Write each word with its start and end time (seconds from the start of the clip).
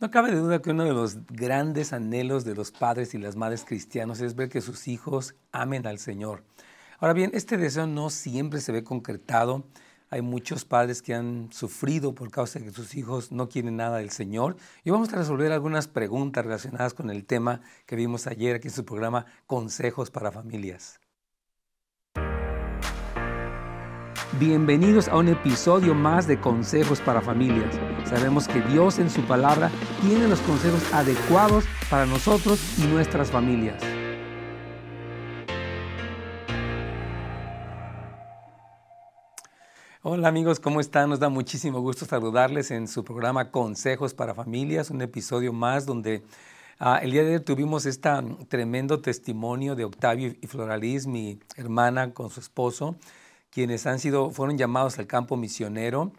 No 0.00 0.10
cabe 0.10 0.34
duda 0.34 0.62
que 0.62 0.70
uno 0.70 0.84
de 0.84 0.94
los 0.94 1.26
grandes 1.26 1.92
anhelos 1.92 2.46
de 2.46 2.54
los 2.54 2.70
padres 2.70 3.12
y 3.12 3.18
las 3.18 3.36
madres 3.36 3.66
cristianos 3.66 4.22
es 4.22 4.34
ver 4.34 4.48
que 4.48 4.62
sus 4.62 4.88
hijos 4.88 5.34
amen 5.52 5.86
al 5.86 5.98
Señor. 5.98 6.42
Ahora 7.00 7.12
bien, 7.12 7.32
este 7.34 7.58
deseo 7.58 7.86
no 7.86 8.08
siempre 8.08 8.62
se 8.62 8.72
ve 8.72 8.82
concretado. 8.82 9.66
Hay 10.08 10.22
muchos 10.22 10.64
padres 10.64 11.02
que 11.02 11.14
han 11.14 11.52
sufrido 11.52 12.14
por 12.14 12.30
causa 12.30 12.58
de 12.58 12.64
que 12.64 12.70
sus 12.70 12.94
hijos 12.94 13.30
no 13.30 13.50
quieren 13.50 13.76
nada 13.76 13.98
del 13.98 14.08
Señor. 14.08 14.56
Y 14.84 14.90
vamos 14.90 15.12
a 15.12 15.16
resolver 15.16 15.52
algunas 15.52 15.86
preguntas 15.86 16.46
relacionadas 16.46 16.94
con 16.94 17.10
el 17.10 17.26
tema 17.26 17.60
que 17.84 17.94
vimos 17.94 18.26
ayer 18.26 18.56
aquí 18.56 18.68
en 18.68 18.74
su 18.74 18.86
programa 18.86 19.26
Consejos 19.46 20.10
para 20.10 20.32
Familias. 20.32 20.98
Bienvenidos 24.38 25.08
a 25.08 25.16
un 25.16 25.26
episodio 25.26 25.92
más 25.92 26.28
de 26.28 26.38
Consejos 26.38 27.00
para 27.00 27.20
Familias. 27.20 27.74
Sabemos 28.04 28.46
que 28.46 28.60
Dios 28.60 29.00
en 29.00 29.10
su 29.10 29.22
palabra 29.22 29.72
tiene 30.02 30.28
los 30.28 30.38
consejos 30.42 30.80
adecuados 30.92 31.64
para 31.90 32.06
nosotros 32.06 32.78
y 32.78 32.82
nuestras 32.82 33.32
familias. 33.32 33.82
Hola 40.02 40.28
amigos, 40.28 40.60
¿cómo 40.60 40.78
están? 40.78 41.10
Nos 41.10 41.18
da 41.18 41.28
muchísimo 41.28 41.80
gusto 41.80 42.06
saludarles 42.06 42.70
en 42.70 42.86
su 42.86 43.02
programa 43.02 43.50
Consejos 43.50 44.14
para 44.14 44.32
Familias, 44.32 44.90
un 44.90 45.02
episodio 45.02 45.52
más 45.52 45.86
donde 45.86 46.22
ah, 46.78 47.00
el 47.02 47.10
día 47.10 47.24
de 47.24 47.34
hoy 47.34 47.40
tuvimos 47.40 47.84
este 47.84 48.08
tremendo 48.46 49.00
testimonio 49.00 49.74
de 49.74 49.84
Octavio 49.84 50.32
y 50.40 50.46
Floralis, 50.46 51.08
mi 51.08 51.40
hermana 51.56 52.14
con 52.14 52.30
su 52.30 52.38
esposo, 52.38 52.94
quienes 53.50 53.86
han 53.86 53.98
sido, 53.98 54.30
fueron 54.30 54.56
llamados 54.58 54.98
al 54.98 55.06
campo 55.06 55.36
misionero 55.36 56.12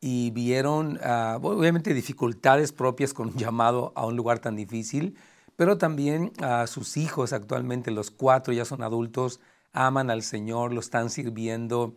y 0.00 0.30
vieron 0.32 0.98
ah, 1.02 1.38
obviamente 1.40 1.94
dificultades 1.94 2.72
propias 2.72 3.14
con 3.14 3.28
un 3.28 3.36
llamado 3.36 3.92
a 3.94 4.04
un 4.04 4.16
lugar 4.16 4.40
tan 4.40 4.56
difícil, 4.56 5.16
pero 5.56 5.78
también 5.78 6.32
a 6.42 6.66
sus 6.66 6.96
hijos 6.96 7.32
actualmente, 7.32 7.90
los 7.90 8.10
cuatro 8.10 8.52
ya 8.52 8.64
son 8.64 8.82
adultos, 8.82 9.40
aman 9.72 10.10
al 10.10 10.22
Señor, 10.22 10.72
lo 10.72 10.80
están 10.80 11.08
sirviendo 11.08 11.94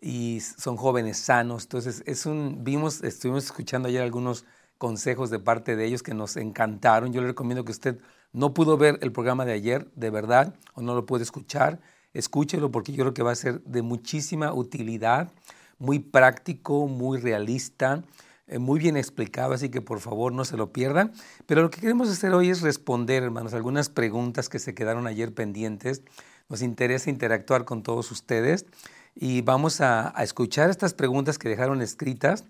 y 0.00 0.40
son 0.40 0.76
jóvenes 0.76 1.16
sanos. 1.18 1.64
Entonces, 1.64 2.02
es 2.06 2.26
un, 2.26 2.62
vimos, 2.62 3.02
estuvimos 3.02 3.44
escuchando 3.44 3.88
ayer 3.88 4.02
algunos 4.02 4.44
consejos 4.78 5.30
de 5.30 5.38
parte 5.38 5.76
de 5.76 5.86
ellos 5.86 6.02
que 6.02 6.14
nos 6.14 6.36
encantaron. 6.36 7.12
Yo 7.12 7.22
le 7.22 7.28
recomiendo 7.28 7.64
que 7.64 7.72
usted 7.72 7.98
no 8.32 8.52
pudo 8.52 8.76
ver 8.76 8.98
el 9.00 9.12
programa 9.12 9.44
de 9.46 9.52
ayer, 9.52 9.90
de 9.94 10.10
verdad, 10.10 10.54
o 10.74 10.82
no 10.82 10.94
lo 10.94 11.06
puede 11.06 11.24
escuchar 11.24 11.80
escúchelo 12.18 12.70
porque 12.70 12.92
yo 12.92 13.04
creo 13.04 13.14
que 13.14 13.22
va 13.22 13.32
a 13.32 13.36
ser 13.36 13.60
de 13.62 13.82
muchísima 13.82 14.52
utilidad, 14.52 15.30
muy 15.78 15.98
práctico, 15.98 16.86
muy 16.88 17.18
realista, 17.18 18.02
eh, 18.46 18.58
muy 18.58 18.78
bien 18.78 18.96
explicado, 18.96 19.52
así 19.52 19.68
que 19.68 19.82
por 19.82 20.00
favor 20.00 20.32
no 20.32 20.44
se 20.44 20.56
lo 20.56 20.72
pierdan. 20.72 21.12
Pero 21.46 21.62
lo 21.62 21.70
que 21.70 21.80
queremos 21.80 22.08
hacer 22.08 22.32
hoy 22.32 22.48
es 22.48 22.62
responder, 22.62 23.22
hermanos, 23.22 23.54
algunas 23.54 23.88
preguntas 23.90 24.48
que 24.48 24.58
se 24.58 24.74
quedaron 24.74 25.06
ayer 25.06 25.34
pendientes. 25.34 26.02
Nos 26.48 26.62
interesa 26.62 27.10
interactuar 27.10 27.64
con 27.64 27.82
todos 27.82 28.10
ustedes 28.10 28.66
y 29.14 29.42
vamos 29.42 29.80
a, 29.80 30.18
a 30.18 30.22
escuchar 30.22 30.70
estas 30.70 30.94
preguntas 30.94 31.38
que 31.38 31.48
dejaron 31.48 31.82
escritas 31.82 32.44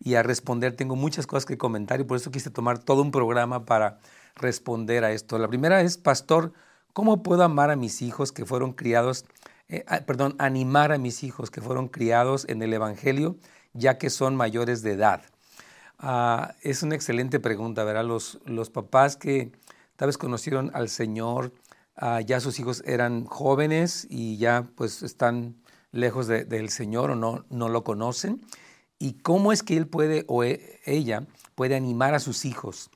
y 0.00 0.14
a 0.14 0.22
responder. 0.22 0.74
Tengo 0.74 0.96
muchas 0.96 1.26
cosas 1.26 1.44
que 1.44 1.58
comentar 1.58 2.00
y 2.00 2.04
por 2.04 2.16
eso 2.16 2.30
quise 2.30 2.50
tomar 2.50 2.78
todo 2.78 3.02
un 3.02 3.12
programa 3.12 3.66
para 3.66 4.00
responder 4.34 5.04
a 5.04 5.12
esto. 5.12 5.38
La 5.38 5.48
primera 5.48 5.82
es, 5.82 5.98
Pastor, 5.98 6.52
¿Cómo 6.92 7.22
puedo 7.22 7.42
amar 7.42 7.70
a 7.70 7.76
mis 7.76 8.02
hijos 8.02 8.32
que 8.32 8.44
fueron 8.44 8.74
criados, 8.74 9.24
eh, 9.68 9.82
ah, 9.88 10.00
perdón, 10.06 10.34
animar 10.38 10.92
a 10.92 10.98
mis 10.98 11.22
hijos 11.24 11.50
que 11.50 11.62
fueron 11.62 11.88
criados 11.88 12.44
en 12.50 12.62
el 12.62 12.74
Evangelio, 12.74 13.36
ya 13.72 13.96
que 13.96 14.10
son 14.10 14.36
mayores 14.36 14.82
de 14.82 14.92
edad? 14.92 15.22
Ah, 15.98 16.54
es 16.60 16.82
una 16.82 16.94
excelente 16.94 17.40
pregunta, 17.40 17.84
¿verdad? 17.84 18.04
Los, 18.04 18.40
los 18.44 18.68
papás 18.68 19.16
que 19.16 19.52
tal 19.96 20.08
vez 20.08 20.18
conocieron 20.18 20.70
al 20.74 20.90
Señor, 20.90 21.54
ah, 21.96 22.20
ya 22.20 22.40
sus 22.40 22.60
hijos 22.60 22.82
eran 22.86 23.24
jóvenes 23.24 24.06
y 24.10 24.36
ya 24.36 24.68
pues 24.74 25.02
están 25.02 25.56
lejos 25.92 26.26
del 26.26 26.68
Señor 26.68 27.10
o 27.12 27.16
no, 27.16 27.46
no 27.48 27.70
lo 27.70 27.84
conocen. 27.84 28.42
¿Y 28.98 29.14
cómo 29.14 29.52
es 29.52 29.62
que 29.62 29.78
él 29.78 29.86
puede 29.86 30.26
o 30.28 30.44
e, 30.44 30.80
ella 30.84 31.26
puede 31.54 31.74
animar 31.74 32.14
a 32.14 32.20
sus 32.20 32.44
hijos? 32.44 32.90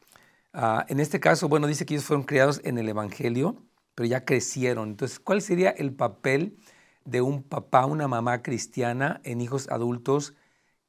en 0.89 1.01
este 1.01 1.21
caso, 1.21 1.51
bueno, 1.51 1.67
dice 1.67 1.85
que 1.85 1.93
ellos 1.93 2.07
fueron 2.07 2.25
criados 2.25 2.63
en 2.65 2.79
el 2.79 2.89
Evangelio 2.89 3.66
pero 3.97 4.07
ya 4.07 4.25
crecieron. 4.25 4.91
Entonces, 4.91 5.19
¿cuál 5.19 5.43
sería 5.43 5.71
el 5.71 5.93
papel 5.93 6.59
de 7.05 7.23
un 7.23 7.43
papá, 7.43 7.87
una 7.87 8.07
mamá 8.07 8.43
cristiana 8.43 9.21
en 9.25 9.41
hijos 9.41 9.69
adultos 9.71 10.35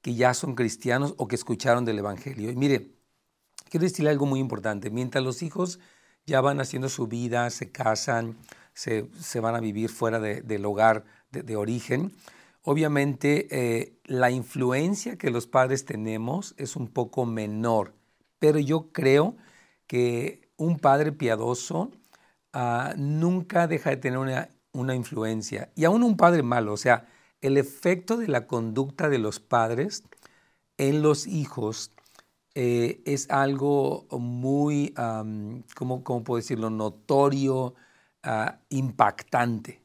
que 0.01 0.13
ya 0.13 0.33
son 0.35 0.55
cristianos 0.55 1.15
o 1.17 1.27
que 1.27 1.35
escucharon 1.35 1.85
del 1.85 1.99
Evangelio? 1.99 2.51
Y 2.51 2.55
mire, 2.57 2.91
quiero 3.69 3.85
decirle 3.85 4.11
algo 4.11 4.25
muy 4.25 4.41
importante. 4.41 4.91
Mientras 4.91 5.23
los 5.23 5.41
hijos 5.41 5.79
ya 6.25 6.41
van 6.41 6.59
haciendo 6.59 6.89
su 6.89 7.07
vida, 7.07 7.49
se 7.49 7.71
casan, 7.71 8.35
se, 8.73 9.07
van 9.39 9.55
a 9.55 9.61
vivir 9.61 9.89
fuera 9.89 10.19
del 10.19 10.65
hogar 10.65 11.05
de, 11.31 11.55
origen, 11.55 12.11
obviamente 12.61 13.47
eh, 13.51 13.99
la 14.03 14.31
influencia 14.31 15.17
que 15.17 15.31
los 15.31 15.47
padres 15.47 15.85
tenemos 15.85 16.55
es 16.57 16.75
un 16.75 16.89
poco 16.89 17.25
menor, 17.25 17.93
pero 18.37 18.59
yo 18.59 18.91
creo 18.91 19.37
que 19.87 20.49
un 20.57 20.77
padre 20.77 21.13
piadoso 21.13 21.91
Ah, 22.59 22.95
nunca 22.97 23.67
deja 23.67 23.91
de 23.91 23.97
tener 23.97 24.17
una, 24.17 24.95
influencia. 24.95 25.69
Y 25.75 25.85
aún 25.85 26.01
un 26.01 26.17
padre 26.17 26.41
malo, 26.41 26.73
o 26.73 26.77
sea, 26.77 27.05
el 27.39 27.55
efecto 27.55 28.17
de 28.17 28.27
la 28.27 28.47
conducta 28.47 29.09
de 29.09 29.19
los 29.19 29.39
padres 29.39 30.03
en 30.77 31.03
los 31.03 31.27
hijos 31.27 31.91
eh, 32.55 33.01
es 33.05 33.29
algo 33.29 34.07
muy, 34.09 34.93
¿cómo, 35.75 36.03
puedo 36.03 36.37
decirlo?, 36.37 36.71
notorio, 36.71 37.75
ah, 38.23 38.59
impactante. 38.69 39.83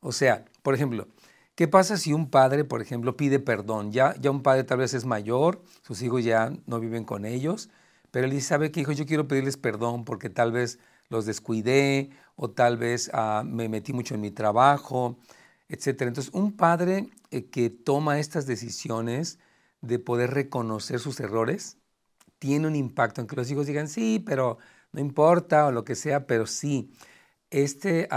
O 0.00 0.12
sea, 0.12 0.44
por 0.62 0.74
ejemplo, 0.74 1.08
¿qué 1.54 1.68
pasa 1.68 1.96
si 1.96 2.12
un 2.12 2.28
padre, 2.30 2.64
por 2.64 2.82
ejemplo, 2.82 3.16
pide 3.16 3.38
perdón? 3.40 3.92
Ya, 3.92 4.14
ya 4.20 4.30
un 4.30 4.42
padre 4.42 4.64
tal 4.64 4.78
vez 4.78 4.92
es 4.94 5.06
mayor, 5.06 5.62
sus 5.82 6.02
hijos 6.02 6.22
ya 6.24 6.52
no 6.66 6.80
viven 6.80 7.04
con 7.04 7.24
ellos, 7.24 7.70
pero 8.10 8.26
él 8.26 8.32
dice, 8.32 8.48
¿sabe 8.48 8.70
qué, 8.72 8.80
hijo? 8.80 8.92
Yo 8.92 9.06
quiero 9.06 9.26
pedirles 9.28 9.56
perdón 9.56 10.04
porque 10.04 10.28
tal 10.30 10.52
vez 10.52 10.78
los 11.10 11.26
descuidé 11.26 12.10
o 12.36 12.50
tal 12.50 12.78
vez 12.78 13.10
ah, 13.12 13.42
me 13.44 13.68
metí 13.68 13.92
mucho 13.92 14.14
en 14.14 14.22
mi 14.22 14.30
trabajo, 14.30 15.18
etc. 15.68 16.02
Entonces, 16.02 16.32
un 16.32 16.56
padre 16.56 17.10
eh, 17.30 17.50
que 17.50 17.68
toma 17.68 18.18
estas 18.18 18.46
decisiones 18.46 19.38
de 19.82 19.98
poder 19.98 20.30
reconocer 20.30 21.00
sus 21.00 21.20
errores 21.20 21.76
tiene 22.38 22.66
un 22.66 22.76
impacto 22.76 23.20
en 23.20 23.26
que 23.26 23.36
los 23.36 23.50
hijos 23.50 23.66
digan, 23.66 23.88
sí, 23.88 24.22
pero 24.24 24.58
no 24.92 25.00
importa 25.00 25.66
o 25.66 25.72
lo 25.72 25.84
que 25.84 25.94
sea, 25.94 26.26
pero 26.26 26.46
sí, 26.46 26.90
este 27.50 28.08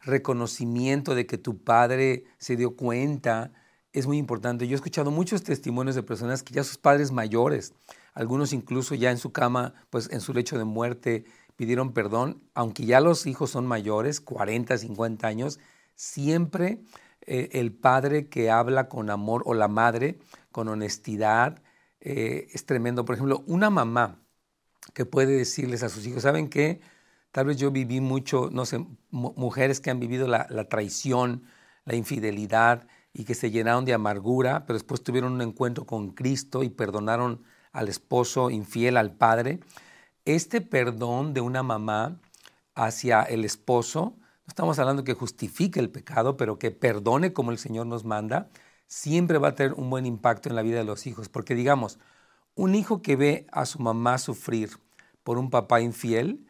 reconocimiento 0.00 1.14
de 1.14 1.26
que 1.26 1.36
tu 1.36 1.62
padre 1.62 2.24
se 2.38 2.56
dio 2.56 2.76
cuenta 2.76 3.52
es 3.92 4.06
muy 4.06 4.18
importante. 4.18 4.66
Yo 4.66 4.72
he 4.72 4.76
escuchado 4.76 5.10
muchos 5.10 5.42
testimonios 5.42 5.96
de 5.96 6.02
personas 6.02 6.42
que 6.42 6.54
ya 6.54 6.64
sus 6.64 6.78
padres 6.78 7.12
mayores, 7.12 7.74
algunos 8.14 8.52
incluso 8.52 8.94
ya 8.94 9.10
en 9.10 9.18
su 9.18 9.32
cama, 9.32 9.74
pues 9.90 10.08
en 10.10 10.20
su 10.20 10.32
lecho 10.32 10.56
de 10.56 10.64
muerte, 10.64 11.24
pidieron 11.60 11.92
perdón, 11.92 12.42
aunque 12.54 12.86
ya 12.86 13.02
los 13.02 13.26
hijos 13.26 13.50
son 13.50 13.66
mayores, 13.66 14.22
40, 14.22 14.78
50 14.78 15.26
años, 15.26 15.60
siempre 15.94 16.80
eh, 17.20 17.50
el 17.52 17.70
padre 17.70 18.30
que 18.30 18.50
habla 18.50 18.88
con 18.88 19.10
amor 19.10 19.42
o 19.44 19.52
la 19.52 19.68
madre 19.68 20.18
con 20.52 20.68
honestidad 20.68 21.62
eh, 22.00 22.48
es 22.54 22.64
tremendo. 22.64 23.04
Por 23.04 23.16
ejemplo, 23.16 23.44
una 23.46 23.68
mamá 23.68 24.22
que 24.94 25.04
puede 25.04 25.36
decirles 25.36 25.82
a 25.82 25.90
sus 25.90 26.06
hijos, 26.06 26.22
¿saben 26.22 26.48
qué? 26.48 26.80
Tal 27.30 27.44
vez 27.44 27.58
yo 27.58 27.70
viví 27.70 28.00
mucho, 28.00 28.48
no 28.50 28.64
sé, 28.64 28.82
mujeres 29.10 29.80
que 29.80 29.90
han 29.90 30.00
vivido 30.00 30.26
la, 30.28 30.46
la 30.48 30.66
traición, 30.66 31.44
la 31.84 31.94
infidelidad 31.94 32.88
y 33.12 33.24
que 33.24 33.34
se 33.34 33.50
llenaron 33.50 33.84
de 33.84 33.92
amargura, 33.92 34.64
pero 34.64 34.78
después 34.78 35.02
tuvieron 35.02 35.34
un 35.34 35.42
encuentro 35.42 35.84
con 35.84 36.12
Cristo 36.12 36.62
y 36.62 36.70
perdonaron 36.70 37.42
al 37.72 37.88
esposo 37.88 38.48
infiel, 38.48 38.96
al 38.96 39.14
padre 39.14 39.60
este 40.24 40.60
perdón 40.60 41.34
de 41.34 41.40
una 41.40 41.62
mamá 41.62 42.20
hacia 42.74 43.22
el 43.22 43.44
esposo, 43.44 44.14
no 44.18 44.48
estamos 44.48 44.78
hablando 44.78 45.04
que 45.04 45.14
justifique 45.14 45.80
el 45.80 45.90
pecado, 45.90 46.36
pero 46.36 46.58
que 46.58 46.70
perdone 46.70 47.32
como 47.32 47.50
el 47.50 47.58
Señor 47.58 47.86
nos 47.86 48.04
manda, 48.04 48.48
siempre 48.86 49.38
va 49.38 49.48
a 49.48 49.54
tener 49.54 49.74
un 49.74 49.90
buen 49.90 50.06
impacto 50.06 50.48
en 50.48 50.56
la 50.56 50.62
vida 50.62 50.78
de 50.78 50.84
los 50.84 51.06
hijos. 51.06 51.28
Porque 51.28 51.54
digamos, 51.54 51.98
un 52.54 52.74
hijo 52.74 53.02
que 53.02 53.16
ve 53.16 53.46
a 53.52 53.64
su 53.66 53.78
mamá 53.78 54.18
sufrir 54.18 54.70
por 55.22 55.38
un 55.38 55.50
papá 55.50 55.80
infiel, 55.80 56.46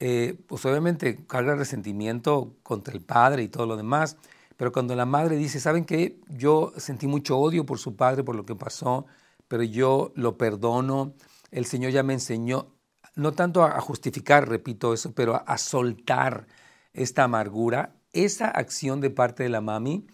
eh, 0.00 0.38
pues 0.46 0.64
obviamente 0.66 1.24
carga 1.26 1.54
resentimiento 1.54 2.54
contra 2.62 2.92
el 2.94 3.00
padre 3.00 3.42
y 3.42 3.48
todo 3.48 3.66
lo 3.66 3.76
demás. 3.76 4.16
Pero 4.56 4.72
cuando 4.72 4.94
la 4.96 5.06
madre 5.06 5.36
dice, 5.36 5.60
¿saben 5.60 5.84
qué? 5.84 6.18
Yo 6.28 6.72
sentí 6.76 7.06
mucho 7.06 7.38
odio 7.38 7.66
por 7.66 7.78
su 7.78 7.94
padre, 7.96 8.24
por 8.24 8.34
lo 8.36 8.46
que 8.46 8.54
pasó, 8.54 9.06
pero 9.48 9.62
yo 9.62 10.12
lo 10.14 10.36
perdono, 10.38 11.14
el 11.50 11.66
Señor 11.66 11.92
ya 11.92 12.02
me 12.02 12.14
enseñó, 12.14 12.75
no 13.16 13.32
tanto 13.32 13.64
a 13.64 13.80
justificar, 13.80 14.48
repito 14.48 14.94
eso, 14.94 15.12
pero 15.12 15.42
a, 15.46 15.58
soltar 15.58 16.46
esta 16.92 17.24
amargura, 17.24 17.96
esa 18.12 18.48
acción 18.48 19.00
de 19.00 19.10
parte 19.10 19.42
de 19.42 19.48
la 19.48 19.60
mami 19.60 20.06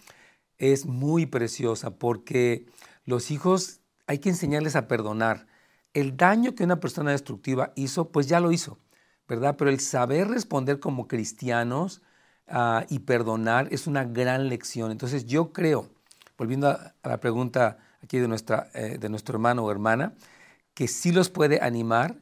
es 0.59 0.87
muy 0.87 1.27
preciosa 1.27 1.99
porque 1.99 2.67
los 3.05 3.31
hijos 3.31 3.81
hay 4.07 4.19
que 4.19 4.31
enseñarles 4.31 4.77
a 4.77 4.89
perdonar. 4.89 5.47
el 5.95 6.17
daño 6.17 6.55
que 6.55 6.65
una 6.65 6.81
persona 6.81 7.11
destructiva 7.11 7.73
hizo, 7.77 8.11
pues 8.11 8.27
ya 8.27 8.41
lo 8.41 8.53
hizo, 8.53 8.79
¿verdad? 9.29 9.57
Pero 9.59 9.71
el 9.71 9.81
saber 9.81 10.29
responder 10.29 10.81
como 10.81 11.07
cristianos 11.09 12.03
ah, 12.49 12.87
y 12.89 13.01
perdonar 13.01 13.69
es 13.73 13.87
una 13.87 14.05
gran 14.05 14.49
lección. 14.49 14.91
Entonces 14.91 15.27
yo 15.27 15.53
creo, 15.53 15.91
volviendo 16.39 16.69
a, 16.69 16.95
la 17.05 17.21
pregunta 17.21 17.79
aquí 18.03 18.19
de, 18.19 18.29
nuestra, 18.29 18.71
eh, 18.75 18.99
de 18.99 19.09
nuestro 19.11 19.37
hermano 19.37 19.65
o 19.65 19.71
hermana, 19.71 20.15
que 20.75 20.89
sí 20.89 21.13
los 21.13 21.29
puede 21.31 21.61
animar 21.61 22.17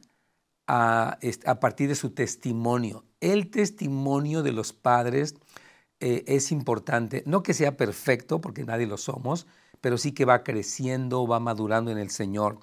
a, 0.73 1.19
a 1.45 1.59
partir 1.59 1.89
de 1.89 1.95
su 1.95 2.11
testimonio. 2.11 3.03
El 3.19 3.51
testimonio 3.51 4.41
de 4.41 4.53
los 4.53 4.71
padres 4.71 5.35
eh, 5.99 6.23
es 6.27 6.51
importante, 6.53 7.23
no 7.25 7.43
que 7.43 7.53
sea 7.53 7.77
perfecto, 7.77 8.39
porque 8.41 8.63
nadie 8.63 8.87
lo 8.87 8.97
somos, 8.97 9.47
pero 9.81 9.97
sí 9.97 10.13
que 10.13 10.25
va 10.25 10.43
creciendo, 10.43 11.27
va 11.27 11.41
madurando 11.41 11.91
en 11.91 11.97
el 11.97 12.09
Señor. 12.09 12.59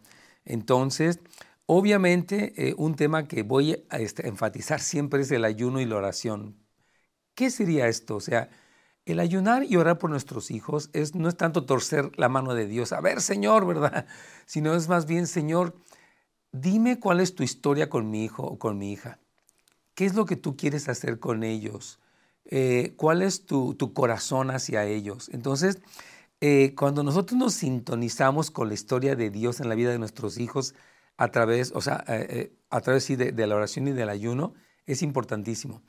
Entonces, 0.47 1.21
obviamente, 1.67 2.55
eh, 2.57 2.75
un 2.79 2.95
tema 2.97 3.29
que 3.29 3.43
voy 3.43 3.85
a 3.91 3.99
este, 3.99 4.27
enfatizar 4.29 4.81
siempre 4.81 5.23
es 5.23 5.31
el 5.31 5.45
ayuno 5.45 5.81
y 5.81 5.85
la 5.87 5.97
oración. 5.97 6.57
¿Qué 7.35 7.51
sería 7.51 7.89
esto? 7.89 8.17
O 8.17 8.21
sea, 8.21 8.51
el 9.07 9.21
ayunar 9.21 9.65
y 9.65 9.77
orar 9.77 9.99
por 9.99 10.11
nuestros 10.11 10.51
hijos 10.51 10.91
es, 10.93 11.15
no 11.15 11.29
es 11.29 11.37
tanto 11.37 11.65
torcer 11.67 12.11
la 12.19 12.29
mano 12.29 12.55
de 12.55 12.67
Dios, 12.67 12.93
a 12.93 13.01
ver, 13.01 13.21
Señor, 13.23 13.67
¿verdad? 13.67 14.07
Sino 14.47 14.75
es 14.75 14.89
más 14.89 15.07
bien, 15.07 15.27
Señor, 15.27 15.75
dime 16.53 16.99
cuál 17.01 17.21
es 17.21 17.35
tu 17.35 17.43
historia 17.43 17.89
con 17.89 18.11
mi 18.11 18.25
hijo 18.25 18.43
o 18.43 18.59
con 18.59 18.79
mi 18.79 18.93
hija. 18.93 19.19
¿Qué 19.95 20.07
es 20.07 20.15
lo 20.15 20.27
que 20.27 20.37
tú 20.37 20.57
quieres 20.57 20.89
hacer 20.89 21.19
con 21.19 21.43
ellos? 21.43 21.99
Eh, 22.45 22.95
cuál 22.97 23.23
es 23.23 23.47
tu, 23.47 23.77
corazón 23.95 24.51
hacia 24.51 24.85
ellos. 24.85 25.29
Entonces, 25.33 25.81
eh, 26.41 26.75
cuando 26.77 27.03
nosotros 27.03 27.39
nos 27.39 27.55
sintonizamos 27.55 28.51
con 28.51 28.69
la 28.69 28.75
historia 28.75 29.17
de 29.17 29.31
Dios 29.31 29.61
en 29.61 29.69
la 29.69 29.75
vida 29.75 29.91
de 29.91 29.99
nuestros 29.99 30.39
hijos 30.39 30.75
a 31.17 31.31
través, 31.31 31.73
o 31.75 31.81
sea, 31.81 32.05
eh, 32.09 32.53
a 32.71 32.81
través 32.81 33.09
de, 33.09 33.47
la 33.47 33.57
oración 33.57 33.89
y 33.89 33.93
del 33.93 34.09
ayuno, 34.09 34.55
es 34.87 35.03
importantísimo. 35.03 35.83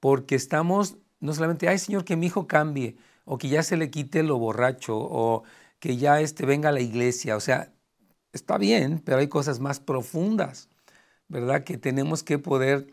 Porque 0.00 0.34
estamos, 0.34 0.98
no 1.20 1.34
solamente, 1.34 1.68
ay 1.68 1.78
Señor, 1.78 2.04
que 2.04 2.16
mi 2.16 2.26
hijo 2.26 2.46
cambie, 2.46 2.96
o 3.24 3.38
que 3.38 3.48
ya 3.48 3.62
se 3.62 3.76
le 3.76 3.90
quite 3.90 4.22
lo 4.22 4.38
borracho, 4.38 4.96
o 4.98 5.44
que 5.80 5.96
ya 5.96 6.20
este, 6.20 6.46
venga 6.46 6.68
a 6.70 6.72
la 6.72 6.80
iglesia. 6.80 7.36
O 7.36 7.40
sea, 7.40 7.72
está 8.36 8.58
bien, 8.58 9.00
pero 9.04 9.18
hay 9.18 9.28
cosas 9.28 9.60
más 9.60 9.80
profundas, 9.80 10.68
¿verdad? 11.28 11.64
Que 11.64 11.78
tenemos 11.78 12.22
que 12.22 12.38
poder 12.38 12.86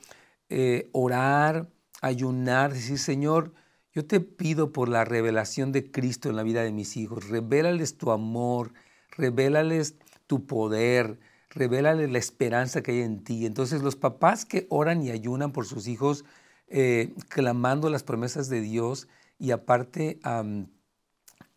orar, 0.91 1.67
ayunar, 2.01 2.73
decir, 2.73 2.99
Señor, 2.99 3.53
yo 3.93 4.05
te 4.05 4.19
pido 4.19 4.71
por 4.71 4.89
la 4.89 5.05
revelación 5.05 5.71
de 5.71 5.91
Cristo 5.91 6.29
en 6.29 6.35
la 6.35 6.43
vida 6.43 6.63
de 6.63 6.71
mis 6.71 6.97
hijos, 6.97 7.29
revélales 7.29 7.97
tu 7.97 8.11
amor, 8.11 8.73
revélales 9.11 9.95
tu 10.25 10.47
poder, 10.47 11.19
revélales 11.51 12.11
la 12.11 12.17
esperanza 12.17 12.81
que 12.81 12.91
hay 12.91 13.01
en 13.01 13.23
ti. 13.23 13.45
Entonces 13.45 13.83
los 13.83 13.95
papás 13.95 14.45
que 14.45 14.65
oran 14.69 15.03
y 15.03 15.11
ayunan 15.11 15.51
por 15.51 15.67
sus 15.67 15.87
hijos, 15.87 16.25
eh, 16.67 17.13
clamando 17.29 17.89
las 17.91 18.03
promesas 18.03 18.49
de 18.49 18.61
Dios 18.61 19.07
y 19.37 19.51
aparte 19.51 20.19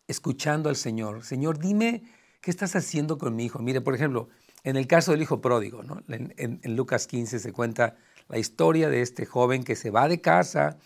escuchando 0.07 0.69
al 0.69 0.75
Señor, 0.75 1.23
Señor, 1.23 1.57
dime 1.57 2.03
qué 2.47 2.51
estás 2.51 2.77
haciendo 2.77 3.17
con 3.17 3.35
mi 3.35 3.43
hijo. 3.43 3.59
Mire, 3.59 3.81
por 3.81 3.93
ejemplo, 3.93 4.29
en 4.63 4.77
el 4.77 4.87
caso 4.87 5.11
del 5.11 5.21
hijo 5.21 5.41
pródigo, 5.41 5.83
¿no? 5.83 6.01
en, 6.07 6.33
en 6.37 6.75
Lucas 6.77 7.05
15 7.05 7.39
se 7.39 7.51
cuenta 7.51 7.97
la 8.29 8.37
historia 8.37 8.87
de 8.89 9.01
este 9.01 9.25
joven 9.25 9.65
que 9.65 9.75
se 9.75 9.91
va 9.91 10.07
de 10.07 10.21
casa, 10.21 10.77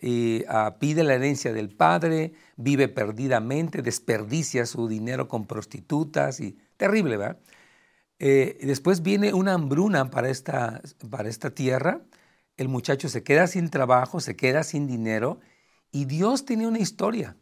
y, 0.00 0.44
ah, 0.48 0.76
pide 0.78 1.02
la 1.02 1.14
herencia 1.14 1.52
del 1.52 1.70
padre, 1.70 2.34
vive 2.56 2.86
perdidamente, 2.86 3.82
desperdicia 3.82 4.64
su 4.64 4.86
dinero 4.86 5.26
con 5.26 5.44
prostitutas 5.48 6.38
y 6.38 6.56
terrible, 6.76 7.16
¿verdad? 7.16 7.40
Eh, 8.20 8.56
después 8.62 9.02
viene 9.02 9.34
una 9.34 9.54
hambruna 9.54 10.12
para 10.12 10.30
esta, 10.30 10.80
para 11.10 11.28
esta 11.28 11.50
tierra, 11.50 12.02
el 12.56 12.68
muchacho 12.68 13.08
se 13.08 13.24
queda 13.24 13.48
sin 13.48 13.70
trabajo, 13.70 14.20
se 14.20 14.36
queda 14.36 14.62
sin 14.62 14.86
dinero 14.86 15.40
y 15.90 16.04
Dios 16.04 16.44
tenía 16.44 16.68
una 16.68 16.78
historia 16.78 17.36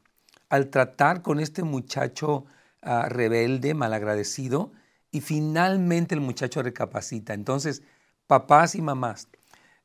al 0.48 0.70
tratar 0.70 1.20
con 1.20 1.40
este 1.40 1.62
muchacho 1.62 2.46
ah, 2.86 3.08
rebelde, 3.08 3.74
malagradecido, 3.74 4.72
y 5.10 5.20
finalmente 5.20 6.14
el 6.14 6.20
muchacho 6.20 6.62
recapacita. 6.62 7.34
Entonces, 7.34 7.82
papás 8.26 8.74
y 8.74 8.82
mamás, 8.82 9.28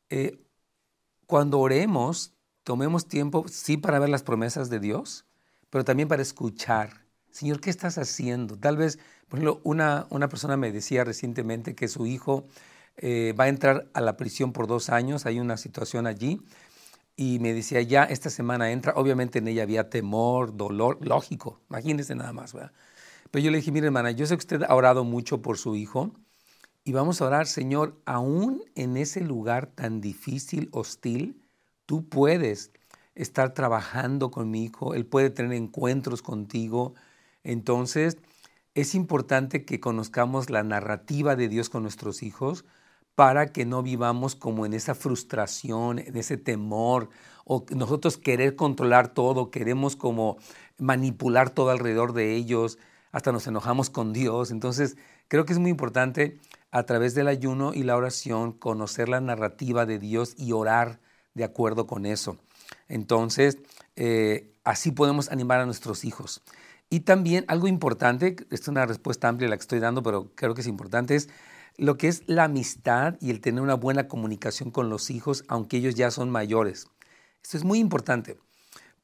eh, 0.10 0.40
cuando 1.28 1.60
oremos, 1.60 2.34
tomemos 2.64 3.08
tiempo, 3.08 3.46
sí, 3.48 3.78
para 3.78 4.00
ver 4.00 4.10
las 4.10 4.24
promesas 4.24 4.70
de 4.70 4.80
Dios, 4.80 5.26
pero 5.70 5.86
también 5.86 6.10
para 6.10 6.22
escuchar. 6.22 7.06
Señor, 7.32 7.62
¿qué 7.62 7.70
estás 7.70 7.98
haciendo? 7.98 8.58
Tal 8.58 8.78
vez, 8.78 9.00
por 9.30 9.40
ejemplo, 9.40 9.62
una, 9.64 10.08
una 10.10 10.30
persona 10.30 10.58
me 10.58 10.72
decía 10.72 11.04
recientemente 11.06 11.76
que 11.76 11.88
su 11.88 12.06
hijo 12.06 12.46
eh, 12.98 13.34
va 13.40 13.46
a 13.46 13.50
entrar 13.50 13.90
a 13.94 14.02
la 14.02 14.18
prisión 14.18 14.52
por 14.54 14.68
dos 14.68 14.90
años, 14.90 15.26
hay 15.26 15.40
una 15.40 15.58
situación 15.58 16.08
allí, 16.08 16.42
y 17.16 17.40
me 17.40 17.54
decía, 17.54 17.82
ya 17.82 18.04
esta 18.04 18.30
semana 18.30 18.72
entra, 18.72 18.94
obviamente 18.96 19.40
en 19.40 19.48
ella 19.48 19.64
había 19.64 19.90
temor, 19.90 20.58
dolor, 20.58 20.98
lógico, 21.06 21.62
imagínese 21.70 22.16
nada 22.16 22.34
más, 22.34 22.54
¿verdad? 22.54 22.72
Pero 23.32 23.46
yo 23.46 23.52
le 23.52 23.58
dije, 23.58 23.72
mire 23.72 23.88
hermana, 23.88 24.12
yo 24.12 24.26
sé 24.26 24.36
que 24.36 24.42
usted 24.42 24.64
ha 24.64 24.76
orado 24.76 25.04
mucho 25.04 25.42
por 25.42 25.58
su 25.58 25.76
hijo, 25.76 26.12
y 26.84 26.94
vamos 26.94 27.22
a 27.22 27.26
orar, 27.26 27.48
Señor, 27.48 28.02
aún 28.06 28.64
en 28.76 28.98
ese 28.98 29.22
lugar 29.22 29.68
tan 29.68 30.02
difícil, 30.02 30.70
hostil, 30.72 31.42
tú 31.86 32.08
puedes 32.10 32.72
estar 33.16 33.54
trabajando 33.54 34.32
con 34.32 34.50
mi 34.50 34.64
hijo, 34.66 34.96
él 34.96 35.06
puede 35.06 35.30
tener 35.30 35.54
encuentros 35.54 36.22
contigo. 36.22 36.96
Entonces, 37.44 38.18
es 38.74 38.96
importante 38.96 39.64
que 39.64 39.80
conozcamos 39.80 40.50
la 40.50 40.64
narrativa 40.64 41.36
de 41.36 41.50
Dios 41.50 41.70
con 41.70 41.84
nuestros 41.84 42.24
hijos 42.24 42.66
para 43.16 43.52
que 43.52 43.66
no 43.66 43.84
vivamos 43.84 44.36
como 44.36 44.66
en 44.66 44.74
esa 44.74 44.96
frustración, 44.96 46.00
en 46.00 46.18
ese 46.18 46.38
temor, 46.38 47.10
o 47.46 47.66
nosotros 47.76 48.18
querer 48.18 48.56
controlar 48.56 49.14
todo, 49.14 49.52
queremos 49.52 49.96
como 49.96 50.38
manipular 50.78 51.50
todo 51.50 51.70
alrededor 51.70 52.14
de 52.14 52.36
ellos, 52.36 52.80
hasta 53.12 53.32
nos 53.32 53.48
enojamos 53.48 53.90
con 53.90 54.14
Dios. 54.14 54.52
Entonces, 54.52 54.98
creo 55.28 55.46
que 55.46 55.54
es 55.54 55.60
muy 55.60 55.72
importante 55.72 56.40
a 56.72 56.84
través 56.84 57.14
del 57.16 57.28
ayuno 57.28 57.74
y 57.74 57.84
la 57.84 57.98
oración, 57.98 58.54
conocer 58.54 59.10
la 59.10 59.22
narrativa 59.22 59.86
de 59.86 60.00
Dios 60.00 60.36
y 60.38 60.54
orar 60.54 61.00
de 61.34 61.44
acuerdo 61.44 61.88
con 61.88 62.06
eso. 62.06 62.38
Entonces, 62.88 63.58
eh, 63.96 64.54
así 64.64 64.92
podemos 64.92 65.32
animar 65.32 65.60
a 65.60 65.66
nuestros 65.66 66.06
hijos. 66.06 66.42
Y 66.90 67.02
también 67.02 67.46
algo 67.48 67.68
importante, 67.68 68.36
es 68.50 68.68
una 68.68 68.86
respuesta 68.86 69.30
amplia 69.30 69.50
la 69.50 69.56
que 69.56 69.62
estoy 69.62 69.80
dando, 69.80 70.04
pero 70.04 70.32
creo 70.36 70.54
que 70.54 70.62
es 70.62 70.68
importante, 70.68 71.16
es 71.16 71.30
lo 71.78 71.98
que 71.98 72.10
es 72.10 72.24
la 72.28 72.46
amistad 72.46 73.16
y 73.22 73.30
el 73.32 73.40
tener 73.40 73.62
una 73.62 73.76
buena 73.76 74.08
comunicación 74.08 74.72
con 74.72 74.90
los 74.90 75.10
hijos, 75.10 75.46
aunque 75.48 75.78
ellos 75.78 75.96
ya 75.96 76.12
son 76.12 76.30
mayores. 76.30 76.88
Esto 77.42 77.58
es 77.58 77.64
muy 77.64 77.80
importante, 77.80 78.38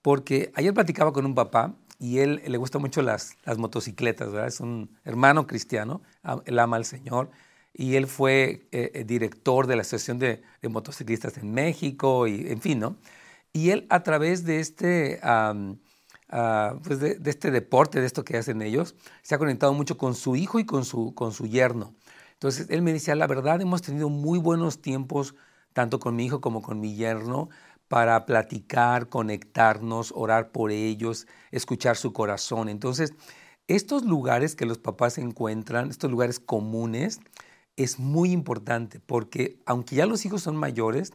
porque 0.01 0.51
ayer 0.55 0.73
platicaba 0.73 1.13
con 1.13 1.25
un 1.25 1.33
papá 1.33 1.75
y 1.99 2.19
él 2.19 2.41
le 2.45 2.57
gusta 2.57 2.79
mucho 2.79 3.01
las, 3.01 3.37
motocicletas, 3.57 4.31
¿verdad? 4.31 4.47
Es 4.47 4.59
un 4.59 4.97
hermano 5.03 5.47
cristiano, 5.47 6.01
él 6.45 6.59
ama 6.59 6.77
al 6.77 6.85
Señor 6.85 7.31
y 7.73 7.95
él 7.95 8.07
fue 8.07 8.67
eh, 8.71 8.91
eh, 8.93 9.03
director 9.03 9.67
de 9.67 9.75
la 9.75 9.81
Asociación 9.81 10.19
de, 10.19 10.41
Motociclistas 10.69 11.37
en 11.37 11.53
México, 11.53 12.27
y 12.27 12.47
en 12.47 12.59
fin, 12.59 12.79
¿no? 12.79 12.97
Y 13.53 13.69
él 13.69 13.87
a 13.89 14.03
través 14.03 14.43
de 14.43 14.59
este, 14.59 15.19
ah, 15.23 15.53
pues 16.83 16.99
de, 16.99 17.19
este 17.25 17.51
deporte, 17.51 18.01
de 18.01 18.05
esto 18.05 18.25
que 18.25 18.37
hacen 18.37 18.61
ellos, 18.61 18.95
se 19.21 19.35
ha 19.35 19.37
conectado 19.37 19.73
mucho 19.73 19.97
con 19.97 20.13
su 20.13 20.35
hijo 20.35 20.59
y 20.59 20.65
con 20.65 20.83
su, 20.83 21.13
con 21.15 21.31
su 21.31 21.47
yerno. 21.47 21.93
Entonces 22.33 22.67
él 22.69 22.81
me 22.81 22.93
decía, 22.93 23.15
la 23.15 23.27
verdad 23.27 23.61
hemos 23.61 23.81
tenido 23.81 24.09
muy 24.09 24.37
buenos 24.37 24.81
tiempos, 24.81 25.35
tanto 25.73 25.99
con 25.99 26.15
mi 26.15 26.25
hijo 26.25 26.41
como 26.41 26.61
con 26.61 26.79
mi 26.79 26.95
yerno, 26.95 27.49
para 27.87 28.25
platicar, 28.25 29.09
conectarnos, 29.09 30.13
orar 30.15 30.51
por 30.51 30.71
ellos, 30.71 31.27
escuchar 31.51 31.97
su 31.97 32.13
corazón. 32.13 32.69
Entonces, 32.69 33.13
estos 33.67 34.03
lugares 34.03 34.55
que 34.55 34.65
los 34.65 34.77
papás 34.77 35.17
encuentran, 35.17 35.89
estos 35.89 36.11
lugares 36.11 36.39
comunes, 36.39 37.19
es 37.75 37.99
muy 37.99 38.31
importante 38.31 38.99
porque 38.99 39.59
aunque 39.65 39.95
ya 39.95 40.05
los 40.05 40.25
hijos 40.25 40.41
son 40.41 40.55
mayores, 40.55 41.11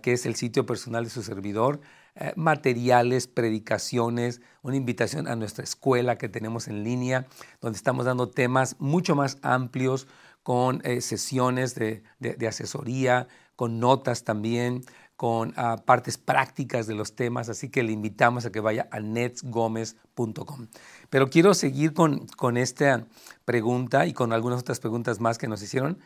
que 0.00 0.12
es 0.12 0.26
el 0.26 0.36
sitio 0.36 0.64
personal 0.64 1.04
de 1.04 1.10
su 1.10 1.22
servidor, 1.22 1.80
eh, 2.14 2.32
materiales, 2.36 3.26
predicaciones, 3.26 4.42
una 4.60 4.76
invitación 4.76 5.26
a 5.28 5.34
nuestra 5.34 5.64
escuela 5.64 6.18
que 6.18 6.28
tenemos 6.28 6.68
en 6.68 6.84
línea, 6.84 7.26
donde 7.60 7.78
estamos 7.78 8.04
dando 8.04 8.28
temas 8.28 8.76
mucho 8.78 9.16
más 9.16 9.38
amplios 9.40 10.06
con 10.42 10.82
eh, 10.84 11.00
sesiones 11.00 11.74
de, 11.74 12.02
asesoría, 12.46 13.28
con 13.56 13.80
notas 13.80 14.24
también, 14.24 14.82
con 15.16 15.54
ah, 15.56 15.76
partes 15.86 16.18
prácticas 16.18 16.86
de 16.86 16.94
los 16.94 17.16
temas, 17.16 17.48
así 17.48 17.70
que 17.70 17.82
le 17.82 17.92
invitamos 17.92 18.44
a 18.44 18.52
que 18.52 18.60
vaya 18.60 18.88
a 18.90 19.00
netsgomez.com. 19.00 20.66
Pero 21.08 21.30
quiero 21.30 21.54
seguir 21.54 21.94
con, 21.94 22.26
con, 22.36 22.58
esta 22.58 23.06
pregunta 23.46 24.06
y 24.06 24.12
con 24.12 24.34
algunas 24.34 24.60
otras 24.60 24.80
preguntas 24.80 25.18
más 25.18 25.38
que 25.38 25.48
nos 25.48 25.62
hicieron, 25.62 25.98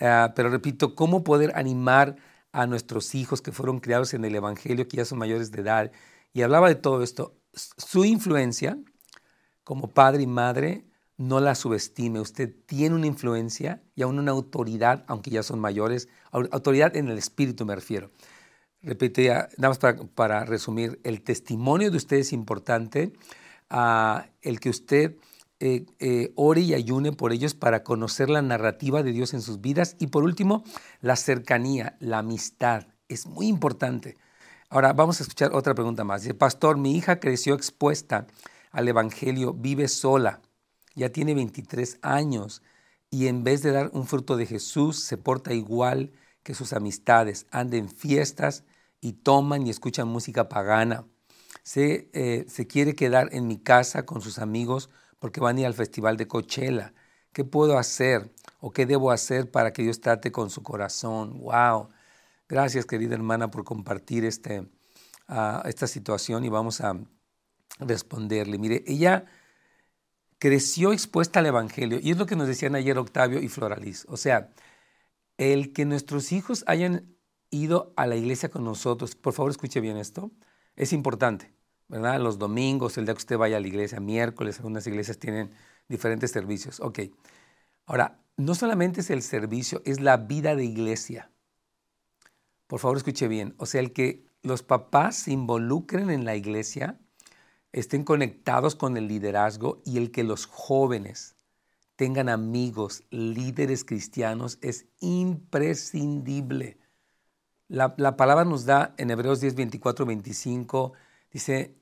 ah, 0.00 0.34
pero 0.36 0.50
repito, 0.50 0.94
¿cómo 0.94 1.24
poder 1.24 1.56
animar 1.56 2.16
a 2.54 2.66
nuestros 2.66 3.14
hijos 3.16 3.42
que 3.42 3.52
fueron 3.52 3.80
criados 3.80 4.14
en 4.14 4.24
el 4.24 4.34
Evangelio, 4.34 4.86
que 4.86 4.96
ya 4.96 5.04
son 5.04 5.18
mayores 5.18 5.50
de 5.50 5.60
edad, 5.60 5.92
y 6.32 6.42
hablaba 6.42 6.68
de 6.68 6.76
todo 6.76 7.02
esto. 7.02 7.34
Su 7.52 8.04
influencia 8.04 8.78
como 9.64 9.88
padre 9.88 10.22
y 10.22 10.26
madre, 10.26 10.84
no 11.16 11.40
la 11.40 11.54
subestime. 11.56 12.20
Usted 12.20 12.54
tiene 12.66 12.94
una 12.94 13.06
influencia 13.06 13.82
y 13.96 14.02
aún 14.02 14.18
una 14.18 14.30
autoridad, 14.30 15.04
aunque 15.08 15.30
ya 15.30 15.42
son 15.42 15.58
mayores, 15.58 16.08
autoridad 16.30 16.96
en 16.96 17.08
el 17.08 17.18
espíritu 17.18 17.64
me 17.64 17.74
refiero. 17.74 18.10
Repito 18.82 19.20
ya, 19.20 19.48
nada 19.56 19.70
más 19.70 19.78
para, 20.14 20.44
resumir, 20.44 21.00
el 21.02 21.22
testimonio 21.22 21.90
de 21.90 21.96
usted 21.96 22.18
es 22.18 22.32
importante, 22.32 23.14
ah, 23.70 24.26
el 24.42 24.60
que 24.60 24.68
usted 24.68 25.16
eh, 25.64 25.86
eh, 25.98 26.32
ore 26.36 26.60
y 26.60 26.74
ayune 26.74 27.12
por 27.12 27.32
ellos 27.32 27.54
para 27.54 27.82
conocer 27.84 28.28
la 28.28 28.42
narrativa 28.42 29.02
de 29.02 29.12
Dios 29.12 29.32
en 29.32 29.40
sus 29.40 29.62
vidas. 29.62 29.96
Y 29.98 30.08
por 30.08 30.22
último, 30.22 30.62
la 31.00 31.16
cercanía, 31.16 31.96
la 32.00 32.18
amistad. 32.18 32.88
Es 33.08 33.26
muy 33.26 33.46
importante. 33.46 34.18
Ahora 34.68 34.92
vamos 34.92 35.20
a 35.20 35.22
escuchar 35.22 35.54
otra 35.54 35.74
pregunta 35.74 36.04
más. 36.04 36.20
Dice, 36.20 36.34
Pastor, 36.34 36.76
mi 36.76 36.94
hija 36.94 37.18
creció 37.18 37.54
expuesta 37.54 38.26
al 38.72 38.88
Evangelio, 38.88 39.54
vive 39.54 39.88
sola, 39.88 40.42
ya 40.94 41.08
tiene 41.08 41.34
23 41.34 41.98
años 42.02 42.62
y 43.08 43.28
en 43.28 43.42
vez 43.42 43.62
de 43.62 43.72
dar 43.72 43.90
un 43.94 44.06
fruto 44.06 44.36
de 44.36 44.44
Jesús, 44.44 45.00
se 45.00 45.16
porta 45.16 45.54
igual 45.54 46.12
que 46.42 46.54
sus 46.54 46.74
amistades, 46.74 47.46
anda 47.50 47.78
en 47.78 47.88
fiestas 47.88 48.64
y 49.00 49.14
toman 49.14 49.66
y 49.66 49.70
escuchan 49.70 50.08
música 50.08 50.50
pagana. 50.50 51.06
Se, 51.62 52.10
eh, 52.12 52.44
se 52.48 52.66
quiere 52.66 52.94
quedar 52.94 53.30
en 53.32 53.46
mi 53.46 53.56
casa 53.56 54.04
con 54.04 54.20
sus 54.20 54.38
amigos 54.38 54.90
porque 55.24 55.40
van 55.40 55.56
a 55.56 55.60
ir 55.60 55.66
al 55.66 55.72
festival 55.72 56.18
de 56.18 56.28
Coachella. 56.28 56.92
¿Qué 57.32 57.44
puedo 57.44 57.78
hacer 57.78 58.30
o 58.60 58.72
qué 58.72 58.84
debo 58.84 59.10
hacer 59.10 59.50
para 59.50 59.72
que 59.72 59.82
Dios 59.82 59.98
trate 60.02 60.30
con 60.30 60.50
su 60.50 60.62
corazón? 60.62 61.40
¡Wow! 61.40 61.88
Gracias, 62.46 62.84
querida 62.84 63.14
hermana, 63.14 63.50
por 63.50 63.64
compartir 63.64 64.26
este, 64.26 64.68
ah, 65.26 65.62
esta 65.64 65.86
situación 65.86 66.44
y 66.44 66.50
vamos 66.50 66.82
a 66.82 66.98
responderle. 67.78 68.58
Mire, 68.58 68.84
ella 68.86 69.24
creció 70.38 70.92
expuesta 70.92 71.40
al 71.40 71.46
Evangelio 71.46 72.00
y 72.02 72.10
es 72.10 72.18
lo 72.18 72.26
que 72.26 72.36
nos 72.36 72.46
decían 72.46 72.74
ayer 72.74 72.98
Octavio 72.98 73.40
y 73.40 73.48
Floralis. 73.48 74.04
O 74.10 74.18
sea, 74.18 74.52
el 75.38 75.72
que 75.72 75.86
nuestros 75.86 76.32
hijos 76.32 76.64
hayan 76.66 77.16
ido 77.48 77.94
a 77.96 78.06
la 78.06 78.16
iglesia 78.16 78.50
con 78.50 78.62
nosotros, 78.62 79.16
por 79.16 79.32
favor 79.32 79.52
escuche 79.52 79.80
bien 79.80 79.96
esto, 79.96 80.32
es 80.76 80.92
importante. 80.92 81.54
¿Verdad? 81.94 82.20
Los 82.20 82.40
domingos, 82.40 82.98
el 82.98 83.04
día 83.04 83.14
que 83.14 83.18
usted 83.18 83.38
vaya 83.38 83.58
a 83.58 83.60
la 83.60 83.68
iglesia, 83.68 84.00
miércoles, 84.00 84.56
algunas 84.58 84.84
iglesias 84.88 85.16
tienen 85.18 85.52
diferentes 85.88 86.32
servicios. 86.32 86.80
Ok. 86.80 87.00
Ahora, 87.86 88.18
no 88.36 88.56
solamente 88.56 89.02
es 89.02 89.10
el 89.10 89.22
servicio, 89.22 89.80
es 89.84 90.00
la 90.00 90.16
vida 90.16 90.56
de 90.56 90.64
iglesia. 90.64 91.30
Por 92.66 92.80
favor, 92.80 92.96
escuche 92.96 93.28
bien. 93.28 93.54
O 93.58 93.66
sea, 93.66 93.80
el 93.80 93.92
que 93.92 94.26
los 94.42 94.64
papás 94.64 95.14
se 95.14 95.30
involucren 95.30 96.10
en 96.10 96.24
la 96.24 96.34
iglesia, 96.34 96.98
estén 97.70 98.02
conectados 98.02 98.74
con 98.74 98.96
el 98.96 99.06
liderazgo 99.06 99.80
y 99.84 99.98
el 99.98 100.10
que 100.10 100.24
los 100.24 100.46
jóvenes 100.46 101.36
tengan 101.94 102.28
amigos, 102.28 103.04
líderes 103.10 103.84
cristianos, 103.84 104.58
es 104.62 104.86
imprescindible. 104.98 106.76
La, 107.68 107.94
la 107.98 108.16
palabra 108.16 108.44
nos 108.44 108.64
da 108.64 108.96
en 108.98 109.12
Hebreos 109.12 109.40
10, 109.40 109.54
24, 109.54 110.06
25, 110.06 110.94
Dice, 111.34 111.74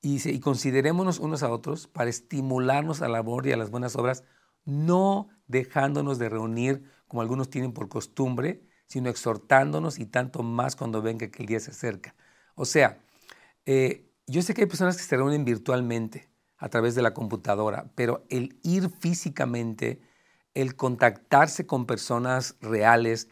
y, 0.00 0.40
considerémonos 0.40 1.18
unos 1.18 1.42
a 1.42 1.50
otros 1.50 1.86
para 1.86 2.10
estimularnos 2.10 3.02
al 3.02 3.14
amor 3.14 3.46
y 3.46 3.52
a 3.52 3.56
las 3.56 3.70
buenas 3.70 3.96
obras, 3.96 4.24
no 4.64 5.28
dejándonos 5.46 6.18
de 6.18 6.28
reunir 6.28 6.84
como 7.08 7.22
algunos 7.22 7.50
tienen 7.50 7.72
por 7.72 7.88
costumbre, 7.88 8.62
sino 8.86 9.10
exhortándonos 9.10 9.98
y 9.98 10.06
tanto 10.06 10.42
más 10.42 10.76
cuando 10.76 11.02
venga 11.02 11.28
que 11.28 11.42
el 11.42 11.48
día 11.48 11.60
se 11.60 11.72
acerca. 11.72 12.14
O 12.54 12.64
sea, 12.64 13.00
eh, 13.64 14.08
yo 14.26 14.42
sé 14.42 14.54
que 14.54 14.62
hay 14.62 14.68
personas 14.68 14.96
que 14.96 15.02
se 15.02 15.16
reúnen 15.16 15.44
virtualmente 15.44 16.28
a 16.56 16.68
través 16.68 16.94
de 16.94 17.02
la 17.02 17.14
computadora, 17.14 17.90
pero 17.94 18.24
el 18.28 18.58
ir 18.62 18.90
físicamente, 18.90 20.00
el 20.54 20.76
contactarse 20.76 21.66
con 21.66 21.86
personas 21.86 22.56
reales, 22.60 23.28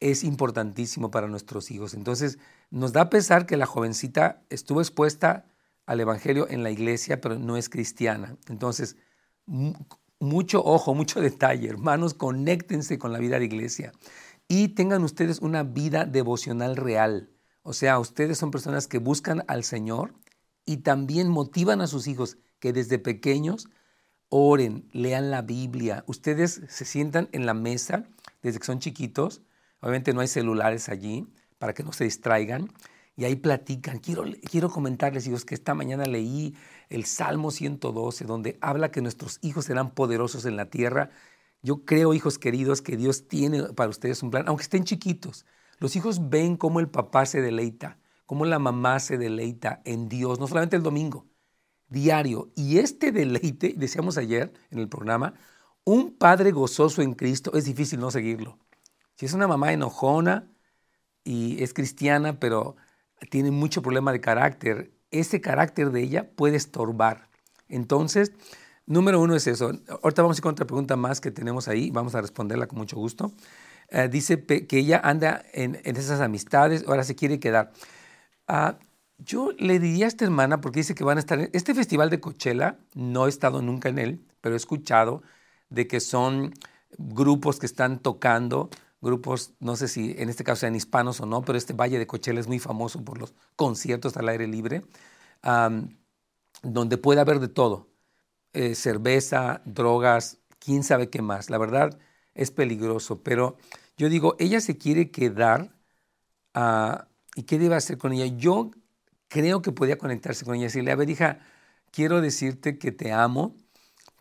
es 0.00 0.24
importantísimo 0.24 1.10
para 1.10 1.28
nuestros 1.28 1.70
hijos. 1.70 1.94
Entonces, 1.94 2.38
nos 2.70 2.92
da 2.92 3.02
a 3.02 3.10
pesar 3.10 3.46
que 3.46 3.56
la 3.56 3.66
jovencita 3.66 4.42
estuvo 4.50 4.80
expuesta 4.80 5.46
al 5.86 6.00
Evangelio 6.00 6.48
en 6.48 6.62
la 6.62 6.70
iglesia, 6.70 7.20
pero 7.20 7.38
no 7.38 7.56
es 7.56 7.68
cristiana. 7.68 8.36
Entonces, 8.48 8.96
mucho 10.18 10.64
ojo, 10.64 10.94
mucho 10.94 11.20
detalle, 11.20 11.68
hermanos, 11.68 12.14
conéctense 12.14 12.98
con 12.98 13.12
la 13.12 13.18
vida 13.18 13.38
de 13.38 13.44
iglesia 13.44 13.92
y 14.48 14.68
tengan 14.68 15.04
ustedes 15.04 15.40
una 15.40 15.62
vida 15.62 16.04
devocional 16.04 16.76
real. 16.76 17.30
O 17.62 17.72
sea, 17.72 17.98
ustedes 17.98 18.38
son 18.38 18.50
personas 18.50 18.86
que 18.86 18.98
buscan 18.98 19.44
al 19.48 19.64
Señor 19.64 20.14
y 20.66 20.78
también 20.78 21.28
motivan 21.28 21.80
a 21.80 21.86
sus 21.86 22.06
hijos 22.06 22.38
que 22.58 22.72
desde 22.72 22.98
pequeños 22.98 23.68
oren, 24.28 24.88
lean 24.92 25.30
la 25.30 25.42
Biblia. 25.42 26.04
Ustedes 26.06 26.62
se 26.68 26.84
sientan 26.84 27.28
en 27.32 27.46
la 27.46 27.54
mesa 27.54 28.04
desde 28.42 28.58
que 28.58 28.66
son 28.66 28.80
chiquitos. 28.80 29.42
Obviamente 29.80 30.12
no 30.12 30.20
hay 30.20 30.28
celulares 30.28 30.88
allí 30.88 31.26
para 31.58 31.72
que 31.72 31.84
no 31.84 31.92
se 31.92 32.04
distraigan. 32.04 32.68
Y 33.16 33.24
ahí 33.24 33.36
platican. 33.36 33.98
Quiero, 33.98 34.24
quiero 34.50 34.70
comentarles, 34.70 35.26
hijos, 35.26 35.44
que 35.44 35.54
esta 35.54 35.74
mañana 35.74 36.04
leí 36.04 36.56
el 36.88 37.04
Salmo 37.04 37.50
112, 37.50 38.24
donde 38.24 38.58
habla 38.60 38.90
que 38.90 39.00
nuestros 39.02 39.38
hijos 39.42 39.66
serán 39.66 39.94
poderosos 39.94 40.44
en 40.46 40.56
la 40.56 40.70
tierra. 40.70 41.10
Yo 41.62 41.84
creo, 41.84 42.14
hijos 42.14 42.38
queridos, 42.38 42.82
que 42.82 42.96
Dios 42.96 43.28
tiene 43.28 43.62
para 43.74 43.90
ustedes 43.90 44.22
un 44.22 44.30
plan, 44.30 44.44
aunque 44.48 44.64
estén 44.64 44.84
chiquitos. 44.84 45.46
Los 45.78 45.96
hijos 45.96 46.28
ven 46.28 46.56
cómo 46.56 46.80
el 46.80 46.88
papá 46.88 47.26
se 47.26 47.40
deleita, 47.40 47.98
cómo 48.26 48.44
la 48.46 48.58
mamá 48.58 48.98
se 49.00 49.18
deleita 49.18 49.80
en 49.84 50.08
Dios, 50.08 50.40
no 50.40 50.48
solamente 50.48 50.76
el 50.76 50.82
domingo, 50.82 51.26
diario. 51.88 52.52
Y 52.56 52.78
este 52.78 53.12
deleite, 53.12 53.74
decíamos 53.76 54.18
ayer 54.18 54.52
en 54.70 54.78
el 54.80 54.88
programa, 54.88 55.34
un 55.84 56.16
padre 56.16 56.50
gozoso 56.52 57.02
en 57.02 57.14
Cristo 57.14 57.52
es 57.54 57.64
difícil 57.64 58.00
no 58.00 58.10
seguirlo. 58.10 58.58
Si 59.16 59.26
es 59.26 59.34
una 59.34 59.46
mamá 59.48 59.72
enojona, 59.72 60.50
y 61.24 61.62
es 61.62 61.74
cristiana, 61.74 62.38
pero 62.38 62.76
tiene 63.30 63.50
mucho 63.50 63.82
problema 63.82 64.12
de 64.12 64.20
carácter, 64.20 64.92
ese 65.10 65.40
carácter 65.40 65.90
de 65.90 66.02
ella 66.02 66.30
puede 66.34 66.56
estorbar. 66.56 67.28
Entonces, 67.68 68.32
número 68.86 69.20
uno 69.20 69.34
es 69.34 69.46
eso. 69.46 69.72
Ahorita 70.02 70.22
vamos 70.22 70.36
a 70.36 70.38
ir 70.38 70.42
con 70.42 70.52
otra 70.52 70.66
pregunta 70.66 70.96
más 70.96 71.20
que 71.20 71.30
tenemos 71.30 71.68
ahí, 71.68 71.90
vamos 71.90 72.14
a 72.14 72.20
responderla 72.20 72.66
con 72.66 72.78
mucho 72.78 72.96
gusto. 72.96 73.32
Eh, 73.88 74.08
dice 74.08 74.44
que 74.44 74.78
ella 74.78 75.00
anda 75.02 75.42
en, 75.52 75.80
esas 75.84 76.20
amistades, 76.20 76.84
ahora 76.86 77.04
se 77.04 77.14
quiere 77.14 77.38
quedar. 77.38 77.72
Ah, 78.48 78.78
yo 79.18 79.52
le 79.58 79.78
diría 79.78 80.06
a 80.06 80.08
esta 80.08 80.24
hermana, 80.24 80.60
porque 80.60 80.80
dice 80.80 80.94
que 80.94 81.04
van 81.04 81.18
a 81.18 81.20
estar 81.20 81.38
en 81.38 81.50
este 81.52 81.74
festival 81.74 82.10
de 82.10 82.20
Coachella, 82.20 82.78
no 82.94 83.26
he 83.26 83.28
estado 83.28 83.62
nunca 83.62 83.88
en 83.88 83.98
él, 83.98 84.26
pero 84.40 84.54
he 84.54 84.58
escuchado 84.58 85.22
de 85.70 85.86
que 85.86 86.00
son 86.00 86.52
grupos 86.98 87.58
que 87.58 87.66
están 87.66 88.00
tocando 88.00 88.70
grupos, 89.04 89.54
no 89.60 89.76
sé 89.76 89.86
si 89.86 90.14
en 90.18 90.28
este 90.28 90.42
caso 90.42 90.60
sean 90.60 90.74
hispanos 90.74 91.20
o 91.20 91.26
no, 91.26 91.42
pero 91.42 91.58
este 91.58 91.74
Valle 91.74 91.98
de 91.98 92.06
Coachella 92.06 92.40
es 92.40 92.48
muy 92.48 92.58
famoso 92.58 93.04
por 93.04 93.18
los 93.18 93.34
conciertos 93.56 94.16
al 94.16 94.28
aire 94.28 94.48
libre, 94.48 94.82
donde 96.62 96.98
puede 96.98 97.20
haber 97.20 97.38
de 97.40 97.48
todo, 97.48 97.88
eh, 98.52 98.74
cerveza, 98.74 99.62
drogas, 99.64 100.38
quién 100.58 100.82
sabe 100.82 101.10
qué 101.10 101.22
más. 101.22 101.50
La 101.50 101.58
verdad 101.58 101.98
es 102.34 102.50
peligroso, 102.50 103.22
pero 103.22 103.56
yo 103.96 104.08
digo, 104.08 104.36
ella 104.38 104.60
se 104.60 104.78
quiere 104.78 105.10
quedar 105.10 105.76
ah, 106.54 107.08
y 107.36 107.44
qué 107.44 107.58
debe 107.58 107.76
hacer 107.76 107.98
con 107.98 108.12
ella. 108.12 108.26
Yo 108.26 108.70
creo 109.28 109.62
que 109.62 109.72
podía 109.72 109.98
conectarse 109.98 110.44
con 110.44 110.54
ella 110.54 110.64
y 110.64 110.66
decirle, 110.66 110.92
a 110.92 110.96
ver, 110.96 111.10
hija, 111.10 111.40
quiero 111.90 112.20
decirte 112.20 112.78
que 112.78 112.92
te 112.92 113.12
amo, 113.12 113.56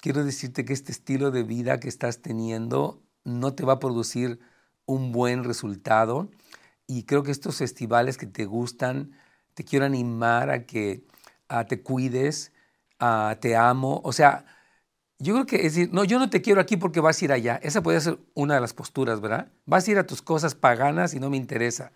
quiero 0.02 0.24
decirte 0.26 0.66
que 0.66 0.74
este 0.74 0.92
estilo 0.92 1.32
de 1.32 1.44
vida 1.44 1.80
que 1.80 1.90
estás 1.90 2.22
teniendo 2.22 3.04
no 3.24 3.56
te 3.56 3.64
va 3.66 3.74
a 3.74 3.80
producir 3.80 4.40
un 4.86 5.12
buen 5.12 5.44
resultado 5.44 6.30
y 6.88 7.04
creo 7.04 7.24
que 7.24 7.32
estos 7.32 7.58
festivales 7.58 8.18
que 8.18 8.28
te 8.28 8.46
gustan, 8.46 9.12
te 9.54 9.64
quiero 9.64 9.86
animar 9.86 10.50
a 10.50 10.66
que 10.66 11.06
te 11.68 11.82
cuides, 11.82 12.52
te 13.40 13.56
amo, 13.56 14.02
o 14.04 14.14
sea, 14.14 14.46
yo 15.20 15.34
creo 15.34 15.46
que 15.46 15.56
es 15.66 15.76
decir, 15.76 15.94
no, 15.94 16.04
yo 16.04 16.20
no 16.20 16.30
te 16.30 16.42
quiero 16.42 16.60
aquí 16.60 16.78
porque 16.78 17.00
vas 17.00 17.22
a 17.22 17.26
ir 17.26 17.32
allá. 17.32 17.60
Esa 17.64 17.82
puede 17.82 18.02
ser 18.02 18.20
una 18.34 18.56
de 18.56 18.62
las 18.62 18.74
posturas, 18.74 19.22
¿verdad? 19.22 19.52
Vas 19.66 19.88
a 19.88 19.92
ir 19.92 19.98
a 19.98 20.08
tus 20.08 20.22
cosas 20.22 20.56
paganas 20.56 21.14
y 21.14 21.20
no 21.20 21.30
me 21.30 21.38
interesa. 21.38 21.94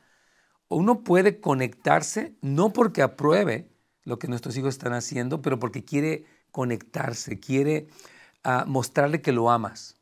Uno 0.70 1.04
puede 1.04 1.42
conectarse 1.42 2.36
no 2.42 2.74
porque 2.74 3.02
apruebe 3.02 3.70
lo 4.04 4.20
que 4.20 4.28
nuestros 4.28 4.56
hijos 4.58 4.76
están 4.76 4.94
haciendo, 4.94 5.42
pero 5.42 5.60
porque 5.60 5.84
quiere 5.84 6.26
conectarse, 6.52 7.40
quiere 7.40 7.88
ah, 8.44 8.66
mostrarle 8.68 9.22
que 9.22 9.34
lo 9.34 9.50
amas. 9.50 9.97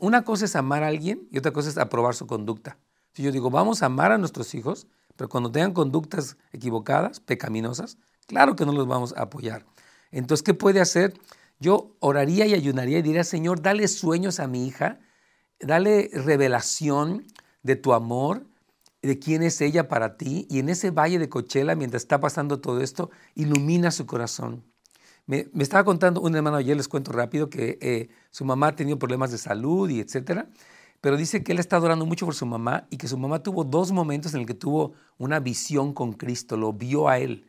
Una 0.00 0.24
cosa 0.24 0.44
es 0.44 0.56
amar 0.56 0.82
a 0.82 0.88
alguien 0.88 1.28
y 1.30 1.38
otra 1.38 1.52
cosa 1.52 1.68
es 1.68 1.78
aprobar 1.78 2.14
su 2.14 2.26
conducta. 2.26 2.78
Si 3.12 3.22
yo 3.22 3.32
digo, 3.32 3.50
vamos 3.50 3.82
a 3.82 3.86
amar 3.86 4.12
a 4.12 4.18
nuestros 4.18 4.54
hijos, 4.54 4.86
pero 5.16 5.28
cuando 5.28 5.50
tengan 5.50 5.72
conductas 5.72 6.36
equivocadas, 6.52 7.20
pecaminosas, 7.20 7.98
claro 8.26 8.54
que 8.54 8.64
no 8.64 8.72
los 8.72 8.86
vamos 8.86 9.14
a 9.16 9.22
apoyar. 9.22 9.66
Entonces, 10.10 10.42
¿qué 10.44 10.54
puede 10.54 10.80
hacer? 10.80 11.14
Yo 11.58 11.96
oraría 11.98 12.46
y 12.46 12.54
ayunaría 12.54 12.98
y 12.98 13.02
diría, 13.02 13.24
Señor, 13.24 13.60
dale 13.60 13.88
sueños 13.88 14.38
a 14.38 14.46
mi 14.46 14.66
hija, 14.66 15.00
dale 15.58 16.10
revelación 16.12 17.26
de 17.62 17.76
tu 17.76 17.92
amor, 17.92 18.46
de 19.02 19.18
quién 19.18 19.42
es 19.42 19.60
ella 19.60 19.88
para 19.88 20.16
ti, 20.16 20.46
y 20.48 20.60
en 20.60 20.68
ese 20.68 20.90
valle 20.90 21.18
de 21.18 21.28
Cochela, 21.28 21.74
mientras 21.74 22.02
está 22.02 22.20
pasando 22.20 22.60
todo 22.60 22.80
esto, 22.80 23.10
ilumina 23.34 23.90
su 23.90 24.06
corazón. 24.06 24.64
Me, 25.28 25.46
estaba 25.60 25.84
contando 25.84 26.20
un 26.20 26.34
hermano 26.34 26.56
ayer, 26.56 26.76
les 26.76 26.88
cuento 26.88 27.12
rápido, 27.12 27.48
que 27.48 27.78
eh, 27.80 28.08
su 28.30 28.44
mamá 28.44 28.68
ha 28.68 28.74
tenido 28.74 28.98
problemas 28.98 29.30
de 29.30 29.38
salud 29.38 29.88
y 29.88 30.00
etcétera, 30.00 30.48
pero 31.00 31.16
dice 31.16 31.44
que 31.44 31.52
él 31.52 31.60
está 31.60 31.76
adorando 31.76 32.06
mucho 32.06 32.24
por 32.26 32.34
su 32.34 32.46
mamá 32.46 32.88
y 32.90 32.96
que 32.96 33.06
su 33.06 33.16
mamá 33.16 33.44
tuvo 33.44 33.62
dos 33.62 33.92
momentos 33.92 34.34
en 34.34 34.40
el 34.40 34.46
que 34.46 34.54
tuvo 34.54 34.94
una 35.18 35.38
visión 35.38 35.92
con 35.92 36.14
Cristo, 36.14 36.56
lo 36.56 36.72
vio 36.72 37.08
a 37.08 37.18
él 37.18 37.44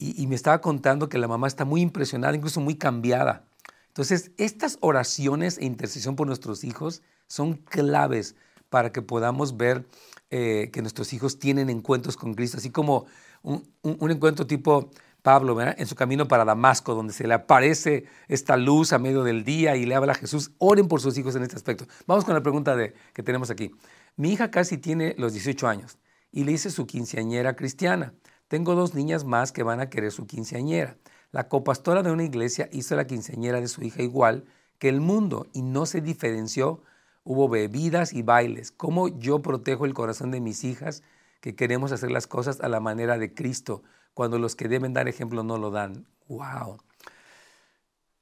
y, 0.00 0.26
me 0.26 0.34
estaba 0.34 0.62
contando 0.62 1.10
que 1.10 1.18
la 1.18 1.28
mamá 1.28 1.46
está 1.46 1.66
muy 1.66 1.82
impresionada, 1.82 2.34
incluso 2.34 2.60
muy 2.60 2.74
cambiada. 2.74 3.44
Entonces, 3.88 4.32
estas 4.38 4.78
oraciones 4.80 5.58
e 5.58 5.66
intercesión 5.66 6.16
por 6.16 6.26
nuestros 6.26 6.64
hijos 6.64 7.02
son 7.26 7.54
claves 7.54 8.34
para 8.70 8.92
que 8.92 9.02
podamos 9.02 9.58
ver 9.58 9.84
eh, 10.30 10.70
que 10.72 10.80
nuestros 10.80 11.12
hijos 11.12 11.38
tienen 11.38 11.68
encuentros 11.68 12.16
con 12.16 12.32
Cristo, 12.32 12.56
así 12.56 12.70
como 12.70 13.04
un, 13.42 13.62
encuentro 13.82 14.46
tipo 14.46 14.90
Pablo, 15.22 15.54
¿verdad? 15.54 15.76
en 15.78 15.86
su 15.86 15.94
camino 15.94 16.28
para 16.28 16.44
Damasco, 16.44 16.94
donde 16.94 17.12
se 17.12 17.26
le 17.26 17.34
aparece 17.34 18.04
esta 18.28 18.56
luz 18.56 18.92
a 18.92 18.98
medio 18.98 19.22
del 19.22 19.44
día 19.44 19.76
y 19.76 19.86
le 19.86 19.94
habla 19.94 20.12
a 20.12 20.16
Jesús. 20.16 20.52
Oren 20.58 20.88
por 20.88 21.00
sus 21.00 21.16
hijos 21.18 21.36
en 21.36 21.42
este 21.42 21.56
aspecto. 21.56 21.86
Vamos 22.06 22.24
con 22.24 22.34
la 22.34 22.42
pregunta 22.42 22.76
de, 22.76 22.94
que 23.12 23.22
tenemos 23.22 23.50
aquí. 23.50 23.70
Mi 24.16 24.32
hija 24.32 24.50
casi 24.50 24.78
tiene 24.78 25.14
los 25.18 25.32
18 25.32 25.68
años 25.68 25.98
y 26.32 26.44
le 26.44 26.52
hice 26.52 26.70
su 26.70 26.86
quinceañera 26.86 27.56
cristiana. 27.56 28.14
Tengo 28.48 28.74
dos 28.74 28.94
niñas 28.94 29.24
más 29.24 29.52
que 29.52 29.62
van 29.62 29.80
a 29.80 29.90
querer 29.90 30.12
su 30.12 30.26
quinceañera. 30.26 30.96
La 31.32 31.48
copastora 31.48 32.02
de 32.02 32.10
una 32.10 32.24
iglesia 32.24 32.68
hizo 32.72 32.96
la 32.96 33.06
quinceañera 33.06 33.60
de 33.60 33.68
su 33.68 33.82
hija 33.82 34.02
igual 34.02 34.44
que 34.78 34.88
el 34.88 35.00
mundo 35.00 35.46
y 35.52 35.62
no 35.62 35.86
se 35.86 36.00
diferenció. 36.00 36.82
Hubo 37.22 37.48
bebidas 37.48 38.12
y 38.12 38.22
bailes. 38.22 38.72
¿Cómo 38.72 39.08
yo 39.08 39.40
protejo 39.40 39.84
el 39.84 39.94
corazón 39.94 40.30
de 40.30 40.40
mis 40.40 40.64
hijas 40.64 41.02
que 41.40 41.54
queremos 41.54 41.92
hacer 41.92 42.10
las 42.10 42.26
cosas 42.26 42.60
a 42.60 42.68
la 42.68 42.80
manera 42.80 43.18
de 43.18 43.32
Cristo 43.34 43.82
cuando 44.14 44.38
los 44.38 44.56
que 44.56 44.68
deben 44.68 44.92
dar 44.92 45.08
ejemplo 45.08 45.42
no 45.42 45.58
lo 45.58 45.70
dan? 45.70 46.06
¡Wow! 46.28 46.78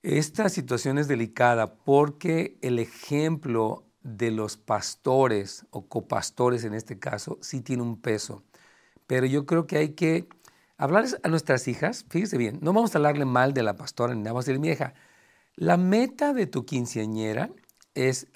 Esta 0.03 0.48
situación 0.48 0.98
es 0.98 1.09
delicada 1.09 1.74
porque 1.74 2.59
el 2.62 2.79
ejemplo 2.79 3.85
de 4.03 4.31
los 4.31 4.57
pastores 4.57 5.66
o 5.70 5.88
copastores 5.88 6.64
en 6.64 6.74
este 6.74 6.98
caso 6.98 7.38
sí 7.42 7.61
tiene 7.61 7.83
un 7.83 8.01
peso 8.01 8.44
pero 9.09 9.27
yo 9.27 9.46
creo 9.46 9.66
que 9.66 9.79
hay 9.79 9.88
que 9.94 10.29
hablarles 10.77 11.18
a 11.24 11.29
nuestras 11.29 11.66
hijas, 11.66 12.05
fíjese 12.11 12.37
bien, 12.37 12.59
no 12.61 12.72
vamos 12.72 12.94
a 12.94 12.98
hablarle 12.98 13.24
mal 13.24 13.55
de 13.55 13.64
la 13.64 13.74
pastora 13.74 14.14
ni 14.14 14.22
vamos 14.22 14.44
a 14.44 14.53
decirle, 14.53 14.61
mi 14.61 14.68
hija, 14.68 14.94
la 15.57 15.77
meta 15.79 16.35
de 16.35 16.46
tu 16.46 16.66
quinceañera 16.66 17.51
es 17.94 18.29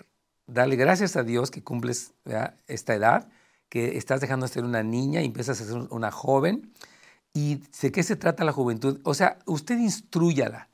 darle 0.46 0.76
gracias 0.76 1.14
a 1.14 1.22
Dios 1.22 1.50
que 1.50 1.62
cumples 1.62 2.14
esta 2.66 2.94
edad, 2.94 3.28
que 3.68 3.98
estás 3.98 4.22
dejando 4.22 4.46
de 4.46 4.52
ser 4.52 4.64
una 4.64 4.82
niña 4.82 5.20
y 5.20 5.26
empiezas 5.26 5.60
a 5.60 5.64
ser 5.64 5.76
una 5.90 6.10
joven. 6.10 6.72
¿Y 7.34 7.62
de 7.80 7.92
qué 7.92 8.02
se 8.02 8.16
trata 8.16 8.44
la 8.44 8.52
juventud? 8.52 9.00
O 9.04 9.14
sea, 9.14 9.38
usted 9.46 9.78
instruyala 9.78 10.68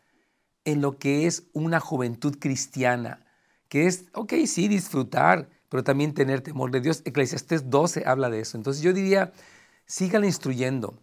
en 0.64 0.81
lo 0.81 0.99
que 0.99 1.27
es 1.27 1.44
una 1.53 1.81
juventud 1.81 2.37
cristiana, 2.38 3.25
que 3.68 3.87
es, 3.87 4.07
ok, 4.12 4.35
sí, 4.47 4.68
disfrutar, 4.68 5.49
pero 5.68 5.85
también 5.85 6.14
tener 6.14 6.40
temor 6.40 6.71
de 6.71 6.81
Dios. 6.81 7.03
Eclesiastés 7.05 7.71
12 7.71 8.05
habla 8.07 8.31
de 8.31 8.40
eso. 8.40 8.57
Entonces 8.57 8.83
yo 8.83 8.92
diría, 8.92 9.33
sígale 9.87 10.27
instruyendo. 10.27 10.99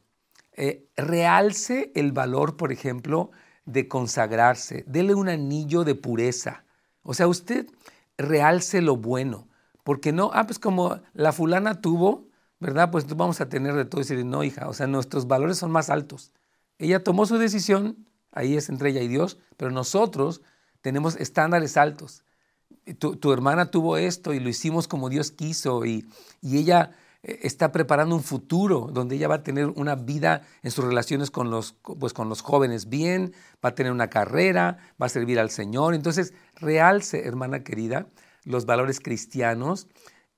Eh, 0.54 0.88
realce 0.96 1.92
el 1.96 2.12
valor, 2.12 2.58
por 2.58 2.72
ejemplo, 2.72 3.32
de 3.66 3.88
consagrarse. 3.88 4.84
Dele 4.88 5.16
un 5.16 5.30
anillo 5.30 5.84
de 5.84 5.96
pureza. 5.96 6.64
O 7.04 7.14
sea, 7.14 7.28
usted 7.28 7.68
realce 8.18 8.82
lo 8.82 8.98
bueno. 8.98 9.48
Porque 9.84 10.12
no, 10.12 10.32
ah, 10.34 10.46
pues 10.46 10.60
como 10.60 11.00
la 11.14 11.32
fulana 11.32 11.82
tuvo, 11.82 12.28
¿verdad? 12.60 12.92
Pues 12.92 13.08
vamos 13.08 13.42
a 13.42 13.50
tener 13.50 13.74
de 13.74 13.86
todo 13.86 14.02
y 14.02 14.04
decir, 14.04 14.26
no, 14.26 14.44
hija, 14.44 14.68
o 14.68 14.74
sea, 14.74 14.88
nuestros 14.88 15.28
valores 15.28 15.58
son 15.58 15.72
más 15.72 15.90
altos. 15.90 16.32
Ella 16.78 17.04
tomó 17.04 17.26
su 17.26 17.38
decisión, 17.38 18.08
ahí 18.32 18.56
es 18.56 18.70
entre 18.70 18.90
ella 18.90 19.02
y 19.02 19.08
Dios, 19.08 19.38
pero 19.58 19.72
nosotros 19.72 20.42
tenemos 20.82 21.16
estándares 21.16 21.78
altos. 21.78 22.24
Tu, 23.00 23.16
tu 23.16 23.34
hermana 23.34 23.72
tuvo 23.72 23.98
esto 23.98 24.34
y 24.34 24.40
lo 24.40 24.50
hicimos 24.50 24.88
como 24.88 25.10
Dios 25.10 25.32
quiso 25.32 25.86
y, 25.86 26.08
y 26.42 26.58
ella 26.58 26.92
eh, 27.26 27.40
está 27.42 27.72
preparando 27.72 28.16
un 28.16 28.24
futuro 28.24 28.90
donde 28.92 29.16
ella 29.16 29.28
va 29.28 29.36
a 29.36 29.44
tener 29.44 29.68
una 29.68 29.96
vida 29.96 30.44
en 30.62 30.70
sus 30.70 30.86
relaciones 30.86 31.32
con 31.32 31.50
los, 31.50 31.74
pues 31.74 32.14
con 32.14 32.30
los 32.30 32.42
jóvenes 32.42 32.88
bien, 32.88 33.34
va 33.64 33.70
a 33.70 33.76
tener 33.76 33.92
una 33.92 34.10
carrera, 34.10 34.78
va 35.02 35.08
a 35.08 35.10
servir 35.10 35.40
al 35.40 35.50
Señor. 35.50 35.96
Entonces, 35.96 36.34
realce, 36.56 37.26
hermana 37.26 37.64
querida, 37.64 38.08
los 38.44 38.66
valores 38.66 39.00
cristianos 39.00 39.88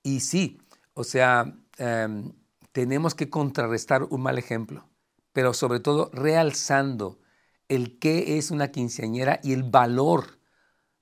y 0.01 0.21
sí, 0.21 0.61
o 0.93 1.03
sea, 1.03 1.53
em, 1.77 2.33
tenemos 2.71 3.15
que 3.15 3.29
contrarrestar 3.29 4.03
un 4.03 4.21
mal 4.21 4.37
ejemplo, 4.37 4.89
pero 5.33 5.53
sobre 5.53 5.79
todo 5.79 6.09
realzando 6.13 7.19
el 7.67 7.99
qué 7.99 8.37
es 8.37 8.51
una 8.51 8.71
quinceañera 8.71 9.39
y 9.43 9.53
el 9.53 9.63
valor 9.63 10.39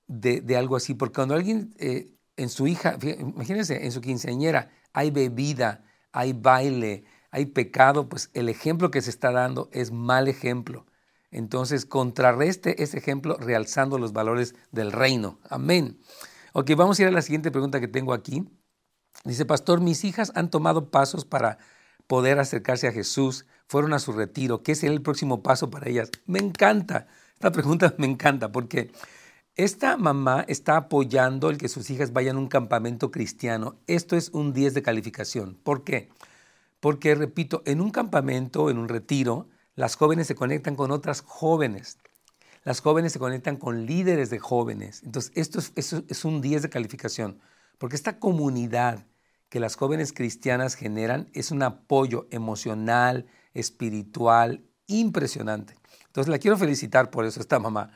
de, 0.06 0.56
algo 0.56 0.76
así, 0.76 0.94
porque 0.94 1.14
cuando 1.16 1.34
alguien 1.34 1.74
eh, 1.78 2.16
en 2.36 2.48
su 2.48 2.66
hija, 2.66 2.98
imagínense, 3.18 3.84
en 3.84 3.92
su 3.92 4.00
quinceañera, 4.00 4.70
hay 4.92 5.10
bebida, 5.10 5.84
hay 6.12 6.32
baile, 6.32 7.04
hay 7.30 7.46
pecado, 7.46 8.08
pues 8.08 8.30
el 8.34 8.48
ejemplo 8.48 8.90
que 8.90 9.02
se 9.02 9.10
está 9.10 9.30
dando 9.32 9.68
es 9.72 9.90
mal 9.90 10.28
ejemplo. 10.28 10.86
Entonces, 11.30 11.84
contrarreste 11.84 12.82
ese 12.82 12.98
ejemplo 12.98 13.36
realzando 13.36 13.98
los 13.98 14.12
valores 14.12 14.54
del 14.70 14.92
reino. 14.92 15.40
Amén. 15.50 16.00
Ok, 16.52 16.70
vamos 16.76 16.98
a 16.98 17.02
ir 17.02 17.08
a 17.08 17.12
la 17.12 17.22
siguiente 17.22 17.50
pregunta 17.50 17.80
que 17.80 17.88
tengo 17.88 18.14
aquí. 18.14 18.48
Dice, 19.24 19.44
pastor, 19.44 19.80
mis 19.80 20.04
hijas 20.04 20.32
han 20.34 20.50
tomado 20.50 20.90
pasos 20.90 21.24
para 21.24 21.58
poder 22.06 22.38
acercarse 22.38 22.88
a 22.88 22.92
Jesús, 22.92 23.46
fueron 23.66 23.92
a 23.92 23.98
su 23.98 24.12
retiro. 24.12 24.62
¿Qué 24.62 24.74
será 24.74 24.92
el 24.92 25.02
próximo 25.02 25.42
paso 25.42 25.70
para 25.70 25.88
ellas? 25.88 26.10
Me 26.26 26.38
encanta. 26.38 27.06
Esta 27.34 27.50
pregunta 27.52 27.94
me 27.98 28.06
encanta 28.06 28.52
porque 28.52 28.92
esta 29.56 29.96
mamá 29.96 30.44
está 30.48 30.76
apoyando 30.76 31.50
el 31.50 31.58
que 31.58 31.68
sus 31.68 31.90
hijas 31.90 32.12
vayan 32.12 32.36
a 32.36 32.40
un 32.40 32.48
campamento 32.48 33.10
cristiano. 33.10 33.76
Esto 33.86 34.16
es 34.16 34.30
un 34.30 34.52
10 34.52 34.74
de 34.74 34.82
calificación. 34.82 35.58
¿Por 35.62 35.82
qué? 35.82 36.10
Porque, 36.80 37.14
repito, 37.14 37.62
en 37.64 37.80
un 37.80 37.90
campamento, 37.90 38.70
en 38.70 38.78
un 38.78 38.88
retiro, 38.88 39.48
las 39.74 39.96
jóvenes 39.96 40.26
se 40.26 40.34
conectan 40.34 40.76
con 40.76 40.90
otras 40.90 41.22
jóvenes. 41.22 41.98
Las 42.64 42.80
jóvenes 42.80 43.12
se 43.12 43.18
conectan 43.18 43.56
con 43.56 43.86
líderes 43.86 44.30
de 44.30 44.38
jóvenes. 44.38 45.02
Entonces, 45.04 45.32
esto 45.34 45.58
es, 45.58 45.92
es 45.92 46.24
un 46.24 46.40
10 46.40 46.62
de 46.62 46.70
calificación. 46.70 47.40
Porque 47.78 47.96
esta 47.96 48.18
comunidad 48.18 49.06
que 49.48 49.60
las 49.60 49.76
jóvenes 49.76 50.12
cristianas 50.12 50.74
generan 50.74 51.28
es 51.32 51.50
un 51.50 51.62
apoyo 51.62 52.26
emocional, 52.30 53.26
espiritual, 53.54 54.64
impresionante. 54.86 55.74
Entonces, 56.06 56.30
la 56.30 56.38
quiero 56.38 56.56
felicitar 56.56 57.10
por 57.10 57.24
eso, 57.24 57.40
esta 57.40 57.58
mamá 57.58 57.90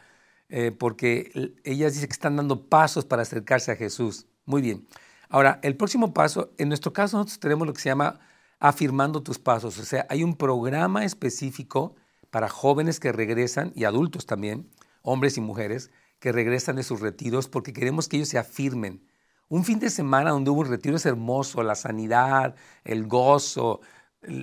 eh, 0.51 0.73
porque 0.73 1.55
ellas 1.63 1.95
dicen 1.95 2.09
que 2.09 2.13
están 2.13 2.37
dando 2.37 2.69
pasos 2.69 3.05
para 3.05 3.23
acercarse 3.23 3.71
a 3.71 3.77
Jesús. 3.77 4.27
Muy 4.47 4.61
bien. 4.61 4.87
Ahora, 5.29 5.61
el 5.63 5.77
próximo 5.77 6.13
paso, 6.13 6.53
en 6.59 6.69
nuestro 6.69 6.93
caso 6.93 7.17
nosotros 7.17 7.39
tenemos 7.39 7.69
lo 7.69 7.73
que 7.73 7.81
se 7.81 7.89
llama 7.89 8.19
afirmando 8.59 9.23
tus 9.23 9.39
pasos, 9.39 9.79
o 9.79 9.85
sea, 9.85 10.07
hay 10.11 10.23
un 10.23 10.37
programa 10.37 11.05
específico 11.05 11.95
para 12.31 12.49
jóvenes 12.49 13.01
que 13.01 13.13
regresan 13.13 13.73
y 13.75 13.85
adultos 13.85 14.27
también, 14.27 14.69
hombres 15.03 15.39
y 15.39 15.41
mujeres, 15.41 15.91
que 16.19 16.33
regresan 16.33 16.77
de 16.77 16.83
sus 16.83 17.01
retiros 17.01 17.49
porque 17.49 17.73
queremos 17.73 18.09
que 18.09 18.17
ellos 18.17 18.29
se 18.29 18.39
afirmen. 18.39 19.07
Un 19.51 19.65
fin 19.65 19.81
de 19.81 19.91
semana 19.91 20.31
donde 20.31 20.49
hubo 20.51 20.61
un 20.61 20.69
retiro 20.69 20.97
es 20.97 21.05
hermoso, 21.07 21.65
la 21.65 21.75
sanidad, 21.75 22.55
el 22.85 23.09
gozo, 23.09 23.81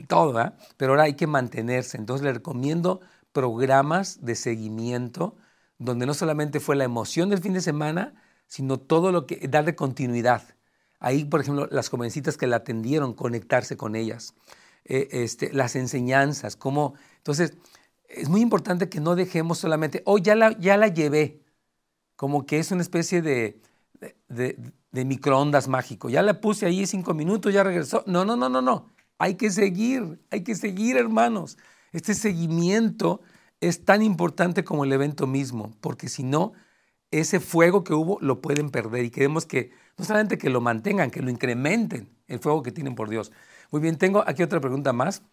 todo, 0.07 0.33
¿verdad? 0.33 0.57
pero 0.75 0.91
ahora 0.91 1.03
hay 1.03 1.15
que 1.15 1.27
mantenerse. 1.27 1.97
Entonces 1.97 2.25
le 2.25 2.33
recomiendo 2.33 2.99
programas 3.31 4.25
de 4.25 4.35
seguimiento 4.35 5.37
donde 5.79 6.05
no 6.05 6.13
solamente 6.13 6.59
fue 6.59 6.75
la 6.75 6.83
emoción 6.83 7.29
del 7.29 7.39
fin 7.39 7.53
de 7.53 7.61
semana, 7.61 8.15
sino 8.47 8.79
todo 8.79 9.13
lo 9.13 9.25
que, 9.25 9.47
darle 9.47 9.75
continuidad. 9.75 10.43
Ahí, 10.99 11.23
por 11.23 11.39
ejemplo, 11.39 11.69
las 11.71 11.87
jovencitas 11.87 12.35
que 12.35 12.47
la 12.47 12.57
atendieron, 12.57 13.13
conectarse 13.13 13.77
con 13.77 13.95
ellas, 13.95 14.33
eh, 14.83 15.07
este, 15.11 15.53
las 15.53 15.77
enseñanzas, 15.77 16.57
cómo... 16.57 16.95
Entonces, 17.17 17.53
es 18.09 18.27
muy 18.27 18.41
importante 18.41 18.89
que 18.89 18.99
no 18.99 19.15
dejemos 19.15 19.59
solamente, 19.59 20.01
oh, 20.05 20.17
ya 20.17 20.35
la, 20.35 20.57
ya 20.59 20.75
la 20.75 20.89
llevé, 20.89 21.43
como 22.17 22.45
que 22.45 22.59
es 22.59 22.71
una 22.71 22.81
especie 22.81 23.21
de 23.21 23.61
microondas 25.05 25.67
mágico. 25.67 26.09
Ya 26.09 26.21
la 26.21 26.41
puse 26.41 26.65
ahí 26.65 26.85
cinco 26.85 27.13
minutos, 27.13 27.53
ya 27.53 27.63
regresó. 27.63 28.03
No, 28.07 28.25
no, 28.25 28.35
no, 28.35 28.49
no, 28.49 28.61
no. 28.61 28.89
Hay 29.19 29.35
que 29.35 29.49
seguir, 29.51 30.21
hay 30.31 30.43
que 30.43 30.55
seguir, 30.55 30.97
hermanos. 30.97 31.57
Este 31.91 32.13
seguimiento 32.13 33.21
es 33.61 33.85
tan 33.85 34.01
importante 34.01 34.63
como 34.63 34.83
el 34.83 34.93
evento 34.93 35.27
mismo, 35.27 35.71
porque 35.81 36.09
si 36.09 36.23
no, 36.23 36.53
ese 37.11 37.39
fuego 37.39 37.83
que 37.83 37.93
hubo 37.93 38.19
lo 38.21 38.41
pueden 38.41 38.69
perder 38.69 39.05
y 39.05 39.09
queremos 39.11 39.45
que 39.45 39.71
no 39.97 40.05
solamente 40.05 40.37
que 40.37 40.49
lo 40.49 40.61
mantengan, 40.61 41.11
que 41.11 41.21
lo 41.21 41.31
incrementen 41.31 42.09
el 42.27 42.39
fuego 42.39 42.63
que 42.63 42.71
tienen 42.71 42.95
por 42.95 43.09
Dios. 43.09 43.31
Muy 43.71 43.81
bien, 43.81 43.97
tengo 43.97 44.23
aquí 44.27 44.43
otra 44.43 44.61
pregunta 44.61 44.93
más. 44.93 45.23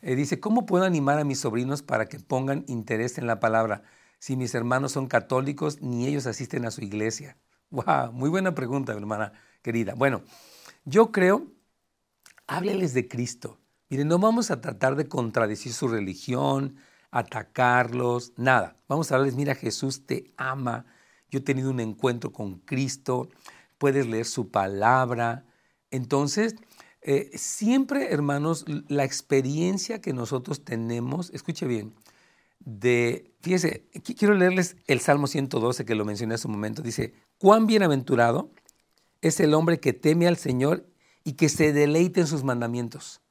Eh, 0.00 0.16
dice, 0.16 0.40
¿cómo 0.40 0.66
puedo 0.66 0.84
animar 0.84 1.18
a 1.18 1.24
mis 1.24 1.40
sobrinos 1.40 1.82
para 1.82 2.06
que 2.06 2.18
pongan 2.18 2.64
interés 2.68 3.18
en 3.18 3.26
la 3.26 3.40
palabra 3.40 3.82
si 4.18 4.36
mis 4.36 4.54
hermanos 4.54 4.92
son 4.92 5.06
católicos 5.06 5.80
ni 5.82 6.06
ellos 6.06 6.26
asisten 6.26 6.64
a 6.64 6.70
su 6.70 6.82
iglesia? 6.82 7.36
Wow, 7.74 8.12
muy 8.12 8.30
buena 8.30 8.54
pregunta, 8.54 8.92
hermana 8.92 9.32
querida. 9.60 9.94
Bueno, 9.94 10.22
yo 10.84 11.10
creo, 11.10 11.48
hábleles 12.46 12.94
de 12.94 13.08
Cristo. 13.08 13.58
Miren, 13.88 14.06
no 14.06 14.20
vamos 14.20 14.52
a 14.52 14.60
tratar 14.60 14.94
de 14.94 15.08
contradecir 15.08 15.72
su 15.72 15.88
religión, 15.88 16.76
atacarlos, 17.10 18.32
nada. 18.36 18.76
Vamos 18.86 19.10
a 19.10 19.16
hablarles, 19.16 19.34
mira, 19.34 19.56
Jesús 19.56 20.06
te 20.06 20.32
ama, 20.36 20.86
yo 21.28 21.40
he 21.40 21.42
tenido 21.42 21.68
un 21.68 21.80
encuentro 21.80 22.30
con 22.30 22.60
Cristo, 22.60 23.28
puedes 23.76 24.06
leer 24.06 24.26
su 24.26 24.52
palabra. 24.52 25.44
Entonces, 25.90 26.54
eh, 27.02 27.32
siempre, 27.34 28.12
hermanos, 28.12 28.66
la 28.86 29.02
experiencia 29.02 30.00
que 30.00 30.12
nosotros 30.12 30.64
tenemos, 30.64 31.30
escuche 31.30 31.66
bien, 31.66 31.92
de, 32.64 33.34
fíjese, 33.40 33.86
quiero 34.18 34.34
leerles 34.34 34.76
el 34.86 35.00
Salmo 35.00 35.26
112 35.26 35.84
que 35.84 35.94
lo 35.94 36.04
mencioné 36.04 36.34
hace 36.34 36.48
un 36.48 36.54
momento, 36.54 36.82
dice, 36.82 37.14
cuán 37.38 37.66
bienaventurado 37.66 38.50
es 39.20 39.40
el 39.40 39.54
hombre 39.54 39.80
que 39.80 39.92
teme 39.92 40.26
al 40.26 40.36
Señor 40.36 40.86
y 41.24 41.32
que 41.32 41.48
se 41.48 41.72
deleite 41.72 42.20
en 42.20 42.26
sus 42.26 42.44
mandamientos. 42.44 43.22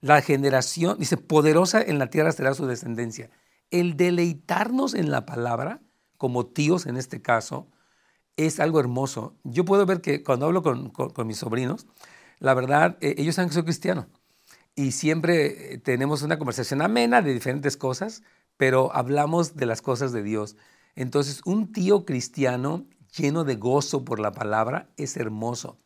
La 0.00 0.22
generación, 0.22 0.98
dice, 0.98 1.16
poderosa 1.16 1.82
en 1.82 1.98
la 1.98 2.08
tierra 2.08 2.32
será 2.32 2.54
su 2.54 2.66
descendencia. 2.66 3.30
El 3.70 3.96
deleitarnos 3.96 4.94
en 4.94 5.10
la 5.10 5.26
palabra, 5.26 5.82
como 6.16 6.46
tíos 6.46 6.86
en 6.86 6.96
este 6.96 7.20
caso, 7.22 7.68
es 8.36 8.60
algo 8.60 8.80
hermoso. 8.80 9.36
Yo 9.44 9.64
puedo 9.64 9.84
ver 9.86 10.00
que 10.00 10.22
cuando 10.22 10.46
hablo 10.46 10.62
con, 10.62 11.26
mis 11.26 11.38
sobrinos, 11.38 11.86
la 12.38 12.54
verdad, 12.54 12.96
eh, 13.00 13.14
ellos 13.18 13.34
saben 13.34 13.50
que 13.50 13.54
soy 13.54 13.64
cristiano. 13.64 14.08
Y 14.74 14.92
siempre 14.92 15.74
eh, 15.74 15.78
tenemos 15.78 16.22
una 16.22 16.38
conversación 16.38 16.80
amena 16.80 17.20
de 17.20 17.34
diferentes 17.34 17.76
cosas, 17.76 18.22
pero 18.60 18.94
hablamos 18.94 19.56
de 19.56 19.64
las 19.64 19.80
cosas 19.80 20.12
de 20.12 20.22
Dios. 20.22 20.54
Entonces, 20.94 21.40
un 21.46 21.72
tío 21.72 22.04
cristiano 22.04 22.84
lleno 23.16 23.44
de 23.44 23.56
gozo 23.56 24.04
por 24.04 24.20
la 24.20 24.32
palabra 24.32 24.90
es 24.98 25.16
hermoso. 25.16 25.78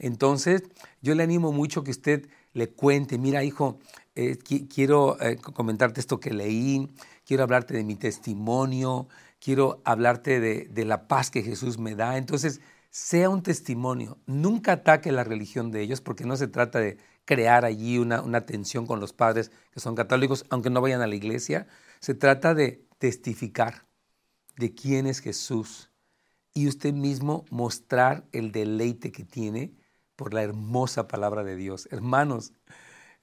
Entonces, 0.00 0.64
yo 1.00 1.14
le 1.14 1.22
animo 1.22 1.52
mucho 1.52 1.84
que 1.84 1.92
usted 1.92 2.28
le 2.52 2.68
cuente, 2.68 3.16
mira 3.16 3.44
hijo, 3.44 3.78
eh, 4.16 4.38
quiero 4.38 5.22
eh, 5.22 5.36
comentarte 5.36 6.00
esto 6.00 6.18
que 6.18 6.34
leí, 6.34 6.90
quiero 7.24 7.44
hablarte 7.44 7.74
de 7.74 7.84
mi 7.84 7.94
testimonio, 7.94 9.06
quiero 9.38 9.80
hablarte 9.84 10.40
de, 10.40 10.84
la 10.84 11.06
paz 11.06 11.30
que 11.30 11.44
Jesús 11.44 11.78
me 11.78 11.94
da. 11.94 12.16
Entonces, 12.16 12.60
sea 12.90 13.30
un 13.30 13.44
testimonio, 13.44 14.18
nunca 14.26 14.72
ataque 14.72 15.12
la 15.12 15.22
religión 15.22 15.70
de 15.70 15.80
ellos 15.80 16.00
porque 16.00 16.24
no 16.24 16.36
se 16.36 16.48
trata 16.48 16.80
de 16.80 16.98
crear 17.24 17.64
allí 17.64 17.98
una, 17.98 18.20
una 18.20 18.40
tensión 18.40 18.84
con 18.84 18.98
los 18.98 19.12
padres 19.12 19.52
que 19.70 19.78
son 19.78 19.94
católicos, 19.94 20.44
aunque 20.50 20.70
no 20.70 20.80
vayan 20.80 21.02
a 21.02 21.06
la 21.06 21.14
iglesia, 21.14 21.68
se 22.00 22.14
trata 22.14 22.54
de 22.54 22.84
testificar 22.98 23.86
de 24.56 24.74
quién 24.74 25.06
es 25.06 25.20
Jesús 25.20 25.90
y 26.54 26.68
usted 26.68 26.94
mismo 26.94 27.44
mostrar 27.50 28.26
el 28.32 28.52
deleite 28.52 29.12
que 29.12 29.24
tiene 29.24 29.74
por 30.16 30.32
la 30.32 30.42
hermosa 30.42 31.06
palabra 31.06 31.44
de 31.44 31.56
Dios. 31.56 31.88
Hermanos, 31.90 32.52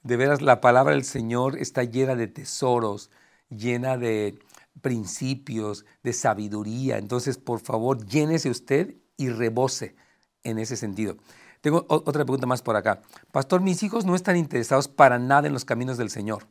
de 0.02 0.16
veras 0.16 0.42
la 0.42 0.60
palabra 0.60 0.94
del 0.94 1.04
Señor 1.04 1.58
está 1.58 1.82
llena 1.82 2.14
de 2.14 2.28
tesoros, 2.28 3.10
llena 3.48 3.96
de 3.96 4.38
principios, 4.80 5.84
de 6.02 6.12
sabiduría. 6.12 6.98
Entonces, 6.98 7.38
por 7.38 7.60
favor, 7.60 8.06
llénese 8.06 8.50
usted 8.50 8.94
y 9.16 9.28
rebose 9.30 9.96
en 10.42 10.58
ese 10.58 10.76
sentido. 10.76 11.16
Tengo 11.60 11.86
otra 11.88 12.24
pregunta 12.24 12.46
más 12.46 12.62
por 12.62 12.76
acá. 12.76 13.00
Pastor, 13.32 13.62
mis 13.62 13.82
hijos 13.82 14.04
no 14.04 14.14
están 14.14 14.36
interesados 14.36 14.86
para 14.86 15.18
nada 15.18 15.46
en 15.46 15.54
los 15.54 15.64
caminos 15.64 15.96
del 15.96 16.10
Señor, 16.10 16.46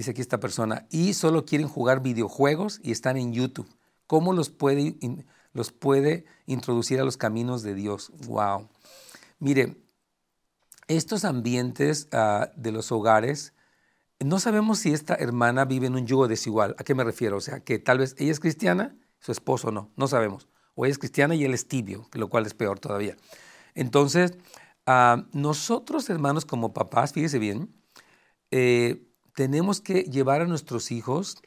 dice 0.00 0.12
aquí 0.12 0.22
esta 0.22 0.40
persona, 0.40 0.86
y 0.90 1.12
solo 1.12 1.44
quieren 1.44 1.68
jugar 1.68 2.02
videojuegos 2.02 2.80
y 2.82 2.90
están 2.90 3.18
en 3.18 3.34
YouTube. 3.34 3.68
¿Cómo 4.06 4.32
los 4.32 4.48
puede, 4.48 4.96
los 5.52 5.72
puede 5.72 6.24
introducir 6.46 7.00
a 7.00 7.04
los 7.04 7.18
caminos 7.18 7.62
de 7.62 7.74
Dios? 7.74 8.10
¡Wow! 8.26 8.68
Mire, 9.38 9.76
estos 10.88 11.26
ambientes 11.26 12.08
ah, 12.12 12.50
de 12.56 12.72
los 12.72 12.90
hogares, 12.92 13.52
no 14.20 14.40
sabemos 14.40 14.78
si 14.78 14.92
esta 14.92 15.14
hermana 15.14 15.66
vive 15.66 15.86
en 15.86 15.94
un 15.94 16.06
yugo 16.06 16.28
desigual. 16.28 16.74
¿A 16.78 16.84
qué 16.84 16.94
me 16.94 17.04
refiero? 17.04 17.36
O 17.36 17.40
sea, 17.42 17.60
que 17.60 17.78
tal 17.78 17.98
vez 17.98 18.16
ella 18.18 18.32
es 18.32 18.40
cristiana, 18.40 18.96
su 19.18 19.32
esposo 19.32 19.70
no, 19.70 19.92
no 19.96 20.08
sabemos. 20.08 20.48
O 20.74 20.86
ella 20.86 20.92
es 20.92 20.98
cristiana 20.98 21.34
y 21.34 21.44
él 21.44 21.52
es 21.52 21.68
tibio, 21.68 22.08
lo 22.14 22.30
cual 22.30 22.46
es 22.46 22.54
peor 22.54 22.80
todavía. 22.80 23.18
Entonces, 23.74 24.38
ah, 24.86 25.26
nosotros 25.32 26.08
hermanos 26.08 26.46
como 26.46 26.72
papás, 26.72 27.12
fíjese 27.12 27.38
bien, 27.38 27.74
eh, 28.50 29.09
tenemos 29.34 29.80
que 29.80 30.02
llevar 30.02 30.40
a 30.40 30.46
nuestros 30.46 30.90
hijos 30.90 31.38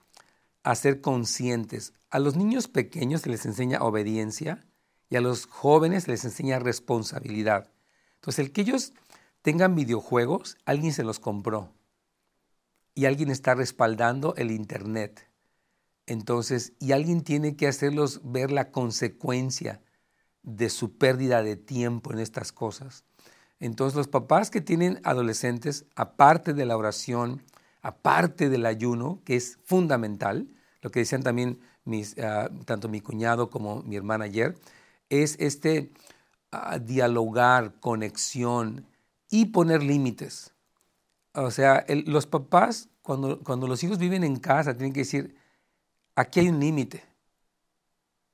a 0.63 0.75
ser 0.75 1.01
conscientes. 1.01 1.93
A 2.09 2.19
los 2.19 2.35
niños 2.35 2.67
pequeños 2.67 3.21
se 3.21 3.29
les 3.29 3.45
enseña 3.45 3.83
obediencia 3.83 4.65
y 5.09 5.15
a 5.15 5.21
los 5.21 5.45
jóvenes 5.45 6.03
se 6.03 6.11
les 6.11 6.25
enseña 6.25 6.59
responsabilidad. 6.59 7.69
Entonces, 8.15 8.45
el 8.45 8.51
que 8.51 8.61
ellos 8.61 8.93
tengan 9.41 9.75
videojuegos, 9.75 10.57
alguien 10.65 10.93
se 10.93 11.03
los 11.03 11.19
compró 11.19 11.73
y 12.95 13.05
alguien 13.05 13.29
está 13.29 13.55
respaldando 13.55 14.35
el 14.35 14.51
Internet. 14.51 15.27
Entonces, 16.05 16.73
y 16.79 16.91
alguien 16.91 17.23
tiene 17.23 17.55
que 17.55 17.67
hacerlos 17.67 18.21
ver 18.23 18.51
la 18.51 18.71
consecuencia 18.71 19.81
de 20.41 20.69
su 20.69 20.97
pérdida 20.97 21.43
de 21.43 21.55
tiempo 21.55 22.11
en 22.11 22.19
estas 22.19 22.51
cosas. 22.51 23.05
Entonces, 23.59 23.95
los 23.95 24.07
papás 24.07 24.49
que 24.49 24.61
tienen 24.61 24.99
adolescentes, 25.03 25.85
aparte 25.95 26.53
de 26.53 26.65
la 26.65 26.75
oración, 26.75 27.43
aparte 27.83 28.49
del 28.49 28.65
ayuno, 28.65 29.21
que 29.25 29.35
es 29.35 29.59
fundamental, 29.63 30.47
lo 30.81 30.89
que 30.89 31.01
decían 31.01 31.21
también 31.21 31.59
ah, 32.21 32.49
tanto 32.65 32.89
mi 32.89 33.01
cuñado 33.01 33.49
como 33.49 33.83
mi 33.83 33.95
hermana 33.95 34.25
ayer, 34.25 34.55
es 35.09 35.35
este 35.39 35.91
dialogar, 36.81 37.79
conexión 37.79 38.85
y 39.29 39.47
poner 39.47 39.83
límites. 39.83 40.53
O 41.33 41.51
sea, 41.51 41.85
los 42.05 42.27
papás, 42.27 42.89
cuando, 43.01 43.39
cuando 43.39 43.67
los 43.67 43.83
hijos 43.83 43.97
viven 43.97 44.23
en 44.23 44.37
casa, 44.37 44.75
tienen 44.75 44.93
que 44.93 45.01
decir, 45.01 45.35
aquí 46.15 46.41
hay 46.41 46.49
un 46.49 46.59
límite. 46.59 47.03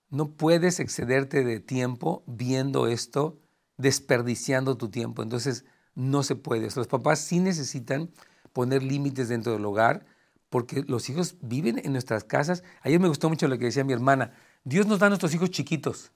No 0.09 0.31
puedes 0.31 0.79
excederte 0.79 1.43
de 1.43 1.59
tiempo 1.59 2.23
viendo 2.27 2.87
esto, 2.87 3.39
desperdiciando 3.77 4.75
tu 4.75 4.89
tiempo. 4.89 5.23
Entonces, 5.23 5.65
no 5.95 6.23
se 6.23 6.35
puede. 6.35 6.69
los 6.75 6.87
papás 6.87 7.19
sí 7.19 7.39
necesitan 7.39 8.09
poner 8.53 8.83
límites 8.83 9.29
dentro 9.29 9.53
del 9.53 9.65
hogar 9.65 10.05
porque 10.49 10.83
los 10.87 11.09
hijos 11.09 11.35
viven 11.41 11.79
en 11.83 11.91
nuestras 11.93 12.23
casas. 12.23 12.63
Ayer 12.81 12.99
me 12.99 13.07
gustó 13.07 13.29
mucho 13.29 13.47
lo 13.47 13.57
que 13.57 13.65
decía 13.65 13.83
mi 13.83 13.93
hermana. 13.93 14.33
Dios 14.63 14.87
nos 14.87 14.99
da 14.99 15.09
nuestros 15.09 15.33
hijos 15.33 15.51
chiquitos. 15.51 16.11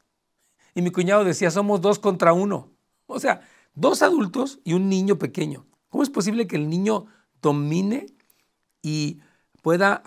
Y 0.75 0.81
mi 0.81 0.91
cuñado 0.91 1.23
decía, 1.23 1.51
somos 1.51 1.81
dos 1.81 1.99
contra 1.99 2.33
uno. 2.33 2.71
O 3.05 3.19
sea, 3.19 3.41
dos 3.75 4.01
adultos 4.01 4.59
y 4.63 4.73
un 4.73 4.89
niño 4.89 5.19
pequeño. 5.19 5.65
¿Cómo 5.89 6.03
es 6.03 6.09
posible 6.09 6.47
que 6.47 6.55
el 6.55 6.69
niño 6.69 7.05
domine 7.41 8.07
y 8.81 9.21
pueda 9.61 10.01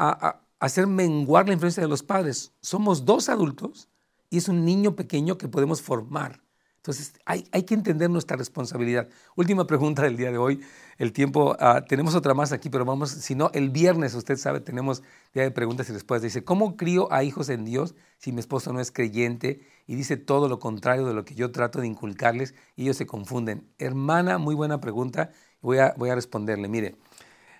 hacer 0.58 0.86
menguar 0.88 1.46
la 1.46 1.54
influencia 1.54 1.82
de 1.82 1.88
los 1.88 2.02
padres? 2.02 2.52
Somos 2.60 3.04
dos 3.04 3.28
adultos 3.28 3.88
y 4.28 4.38
es 4.38 4.48
un 4.48 4.64
niño 4.64 4.96
pequeño 4.96 5.38
que 5.38 5.48
podemos 5.48 5.82
formar. 5.82 6.42
Entonces, 6.86 7.14
hay, 7.24 7.44
hay, 7.50 7.64
que 7.64 7.74
entender 7.74 8.08
nuestra 8.08 8.36
responsabilidad. 8.36 9.08
Última 9.34 9.66
pregunta 9.66 10.02
del 10.02 10.16
día 10.16 10.30
de 10.30 10.38
hoy. 10.38 10.60
El 10.98 11.12
tiempo, 11.12 11.56
uh, 11.58 11.84
tenemos 11.88 12.14
otra 12.14 12.32
más 12.32 12.52
aquí, 12.52 12.70
pero 12.70 12.84
vamos, 12.84 13.10
si 13.10 13.34
no, 13.34 13.50
el 13.54 13.70
viernes, 13.70 14.14
usted 14.14 14.36
sabe, 14.36 14.60
tenemos 14.60 15.02
día 15.34 15.42
de 15.42 15.50
preguntas 15.50 15.88
y 15.88 15.92
respuestas. 15.92 16.32
Dice, 16.32 16.44
¿cómo 16.44 16.76
crío 16.76 17.12
a 17.12 17.24
hijos 17.24 17.48
en 17.48 17.64
Dios 17.64 17.96
si 18.18 18.30
mi 18.30 18.38
esposo 18.38 18.72
no 18.72 18.78
es 18.78 18.92
creyente 18.92 19.66
y 19.88 19.96
dice 19.96 20.16
todo 20.16 20.48
lo 20.48 20.60
contrario 20.60 21.04
de 21.06 21.12
lo 21.12 21.24
que 21.24 21.34
yo 21.34 21.50
trato 21.50 21.80
de 21.80 21.88
inculcarles 21.88 22.54
y 22.76 22.84
ellos 22.84 22.96
se 22.96 23.04
confunden? 23.04 23.66
Hermana, 23.78 24.38
muy 24.38 24.54
buena 24.54 24.80
pregunta. 24.80 25.30
Voy 25.62 25.78
a, 25.78 25.92
voy 25.96 26.10
a 26.10 26.14
responderle. 26.14 26.68
Mire, 26.68 26.94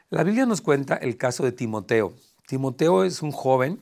la 0.09 0.23
Biblia 0.23 0.47
nos 0.47 0.61
cuenta 0.61 0.95
el 0.95 1.17
caso 1.17 1.43
de 1.43 1.51
Timoteo. 1.51 2.15
Timoteo 2.47 3.03
es 3.03 3.23
un 3.23 3.33
joven 3.33 3.81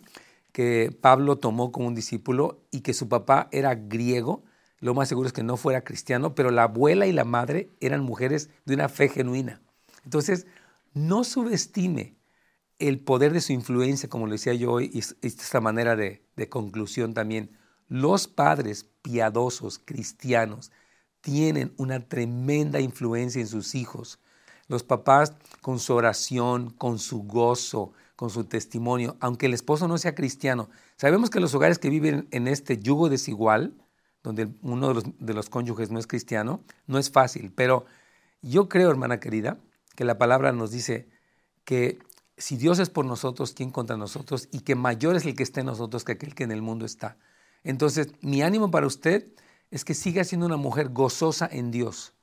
que 0.53 0.97
Pablo 1.03 1.37
tomó 1.37 1.71
como 1.71 1.87
un 1.87 1.95
discípulo 1.95 2.63
y 2.71 2.81
que 2.81 2.95
su 2.95 3.11
papá 3.11 3.49
era 3.53 3.75
griego 3.75 4.43
lo 4.85 4.93
más 4.93 5.09
seguro 5.09 5.27
es 5.27 5.33
que 5.33 5.43
no 5.43 5.57
fuera 5.57 5.83
cristiano, 5.83 6.35
pero 6.35 6.51
la 6.51 6.65
abuela 6.65 7.07
y 7.07 7.13
la 7.13 7.25
madre 7.25 7.71
eran 7.81 8.03
mujeres 8.03 8.51
de 8.67 8.75
una 8.75 8.91
fe 8.91 9.09
genuina. 9.09 9.63
Entonces, 10.05 10.47
no 10.93 11.25
subestime 11.25 12.19
el 12.79 13.01
poder 13.01 13.33
de 13.33 13.41
su 13.41 13.55
influencia, 13.55 14.11
como 14.11 14.27
lo 14.27 14.33
decía 14.33 14.53
yo 14.53 14.73
hoy, 14.73 14.91
y 14.93 14.99
esta 15.27 15.63
manera 15.63 15.97
de, 15.97 16.23
de 16.37 16.51
conclusión 16.51 17.15
también. 17.15 17.57
Los 17.89 18.29
padres 18.29 18.91
piadosos, 19.01 19.79
cristianos, 19.83 20.71
tienen 21.23 21.73
una 21.79 22.07
tremenda 22.07 22.79
influencia 22.79 23.41
en 23.41 23.49
sus 23.49 23.75
hijos. 23.75 24.21
Los 24.69 24.83
papás 24.83 25.33
con 25.63 25.79
su 25.79 25.95
oración, 25.95 26.69
con 26.69 26.99
su 26.99 27.23
gozo, 27.23 27.95
con 28.17 28.29
su 28.29 28.45
testimonio, 28.45 29.17
aunque 29.21 29.47
el 29.47 29.55
esposo 29.55 29.89
no 29.89 29.97
sea 29.97 30.15
cristiano. 30.15 30.69
Sabemos 30.99 31.31
que 31.31 31.41
los 31.41 31.55
hogares 31.55 31.79
que 31.79 31.89
viven 31.89 32.29
en 32.33 32.49
este 32.49 32.79
yugo 32.79 33.09
desigual, 33.09 33.73
donde 34.25 34.49
uno 34.63 34.89
de 34.89 34.95
los, 34.95 35.05
de 35.21 35.35
los 35.35 35.49
cónyuges 35.49 35.91
no 35.91 36.01
es 36.01 36.09
cristiano, 36.09 36.65
no 36.89 36.99
es 36.99 37.11
fácil. 37.11 37.53
Pero 37.55 37.85
yo 38.43 38.69
creo, 38.69 38.91
hermana 38.91 39.21
querida, 39.21 39.59
que 39.95 40.05
la 40.05 40.19
palabra 40.19 40.51
nos 40.51 40.73
dice 40.73 41.09
que 41.65 41.99
si 42.37 42.57
Dios 42.57 42.79
es 42.81 42.91
por 42.91 43.05
nosotros, 43.05 43.53
¿quién 43.53 43.71
contra 43.71 43.97
nosotros? 43.97 44.49
Y 44.51 44.61
que 44.61 44.75
mayor 44.75 45.15
es 45.15 45.25
el 45.25 45.37
que 45.37 45.45
esté 45.45 45.61
en 45.61 45.67
nosotros 45.67 46.05
que 46.05 46.13
aquel 46.13 46.35
que 46.35 46.43
en 46.43 46.51
el 46.51 46.63
mundo 46.63 46.85
está. 46.85 47.17
Entonces, 47.63 48.09
mi 48.23 48.43
ánimo 48.43 48.71
para 48.71 48.87
usted 48.87 49.29
es 49.71 49.85
que 49.85 49.95
siga 49.95 50.25
siendo 50.25 50.47
una 50.47 50.57
mujer 50.57 50.89
gozosa 50.89 51.49
en 51.51 51.71
Dios, 51.71 52.15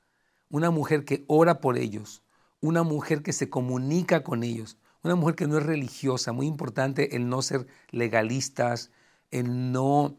una 0.50 0.72
mujer 0.72 1.06
que 1.06 1.24
ora 1.28 1.62
por 1.62 1.78
ellos, 1.78 2.24
una 2.62 2.84
mujer 2.84 3.24
que 3.24 3.32
se 3.32 3.50
comunica 3.50 4.24
con 4.24 4.44
ellos, 4.44 4.78
una 5.04 5.16
mujer 5.16 5.36
que 5.36 5.48
no 5.48 5.58
es 5.58 5.66
religiosa, 5.66 6.32
muy 6.32 6.48
importante 6.48 7.16
el 7.16 7.30
no 7.30 7.42
ser 7.42 7.68
legalistas, 7.90 8.92
el 9.32 9.72
no 9.72 10.18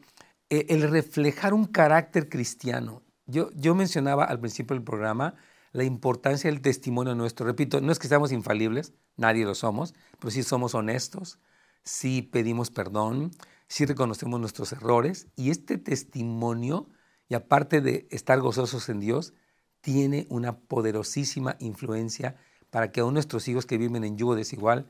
eh, 0.53 0.67
el 0.69 0.83
reflejar 0.83 1.55
un 1.55 1.65
carácter 1.65 2.29
cristiano. 2.29 3.03
Yo, 3.25 3.51
yo 3.55 3.75
mencionaba 3.75 4.25
al 4.25 4.39
principio 4.39 4.77
del 4.77 4.85
programa 4.85 5.35
la 5.73 5.85
importancia 5.85 6.51
del 6.51 6.61
testimonio 6.61 7.15
nuestro. 7.15 7.47
Repito, 7.47 7.81
no 7.81 7.91
es 7.91 7.99
que 7.99 8.07
seamos 8.07 8.33
infalibles, 8.33 8.93
nadie 9.17 9.47
lo 9.47 9.55
somos, 9.55 9.95
pero 10.19 10.31
sí 10.31 10.43
somos 10.43 10.75
honestos, 10.75 11.39
sí 11.85 12.21
pedimos 12.21 12.71
perdón, 12.71 13.31
sí 13.67 13.87
reconocemos 13.87 14.39
nuestros 14.41 14.73
errores 14.73 15.27
y 15.37 15.49
este 15.49 15.79
testimonio, 15.79 16.91
y 17.31 17.35
aparte 17.35 17.81
de 17.81 18.07
estar 18.11 18.39
gozosos 18.39 18.91
en 18.91 19.01
Dios, 19.01 19.33
tiene 19.81 20.27
una 20.29 20.59
poderosísima 20.59 21.57
influencia 21.61 22.37
para 22.69 22.93
que 22.93 23.01
aún 23.01 23.15
nuestros 23.15 23.49
hijos 23.49 23.65
que 23.65 23.79
viven 23.79 24.05
en 24.05 24.19
yugo 24.19 24.35
desigual 24.35 24.87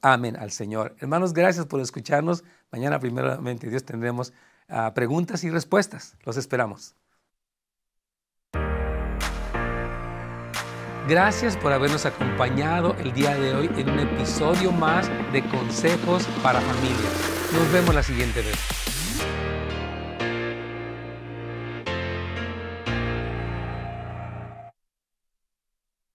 amen 0.00 0.36
al 0.36 0.52
Señor. 0.52 0.94
Hermanos, 1.00 1.32
gracias 1.32 1.66
por 1.66 1.80
escucharnos. 1.80 2.44
Mañana 2.70 3.00
primeramente 3.00 3.68
Dios 3.68 3.84
tendremos 3.84 4.32
preguntas 4.94 5.44
y 5.44 5.50
respuestas. 5.50 6.16
Los 6.24 6.36
esperamos. 6.36 6.94
Gracias 11.08 11.56
por 11.56 11.72
habernos 11.72 12.06
acompañado 12.06 12.94
el 13.00 13.12
día 13.12 13.34
de 13.34 13.54
hoy 13.54 13.70
en 13.76 13.90
un 13.90 13.98
episodio 13.98 14.70
más 14.70 15.10
de 15.32 15.42
Consejos 15.48 16.26
para 16.42 16.60
Familias. 16.60 17.50
Nos 17.52 17.72
vemos 17.72 17.94
la 17.94 18.04
siguiente 18.04 18.40
vez. 18.40 18.81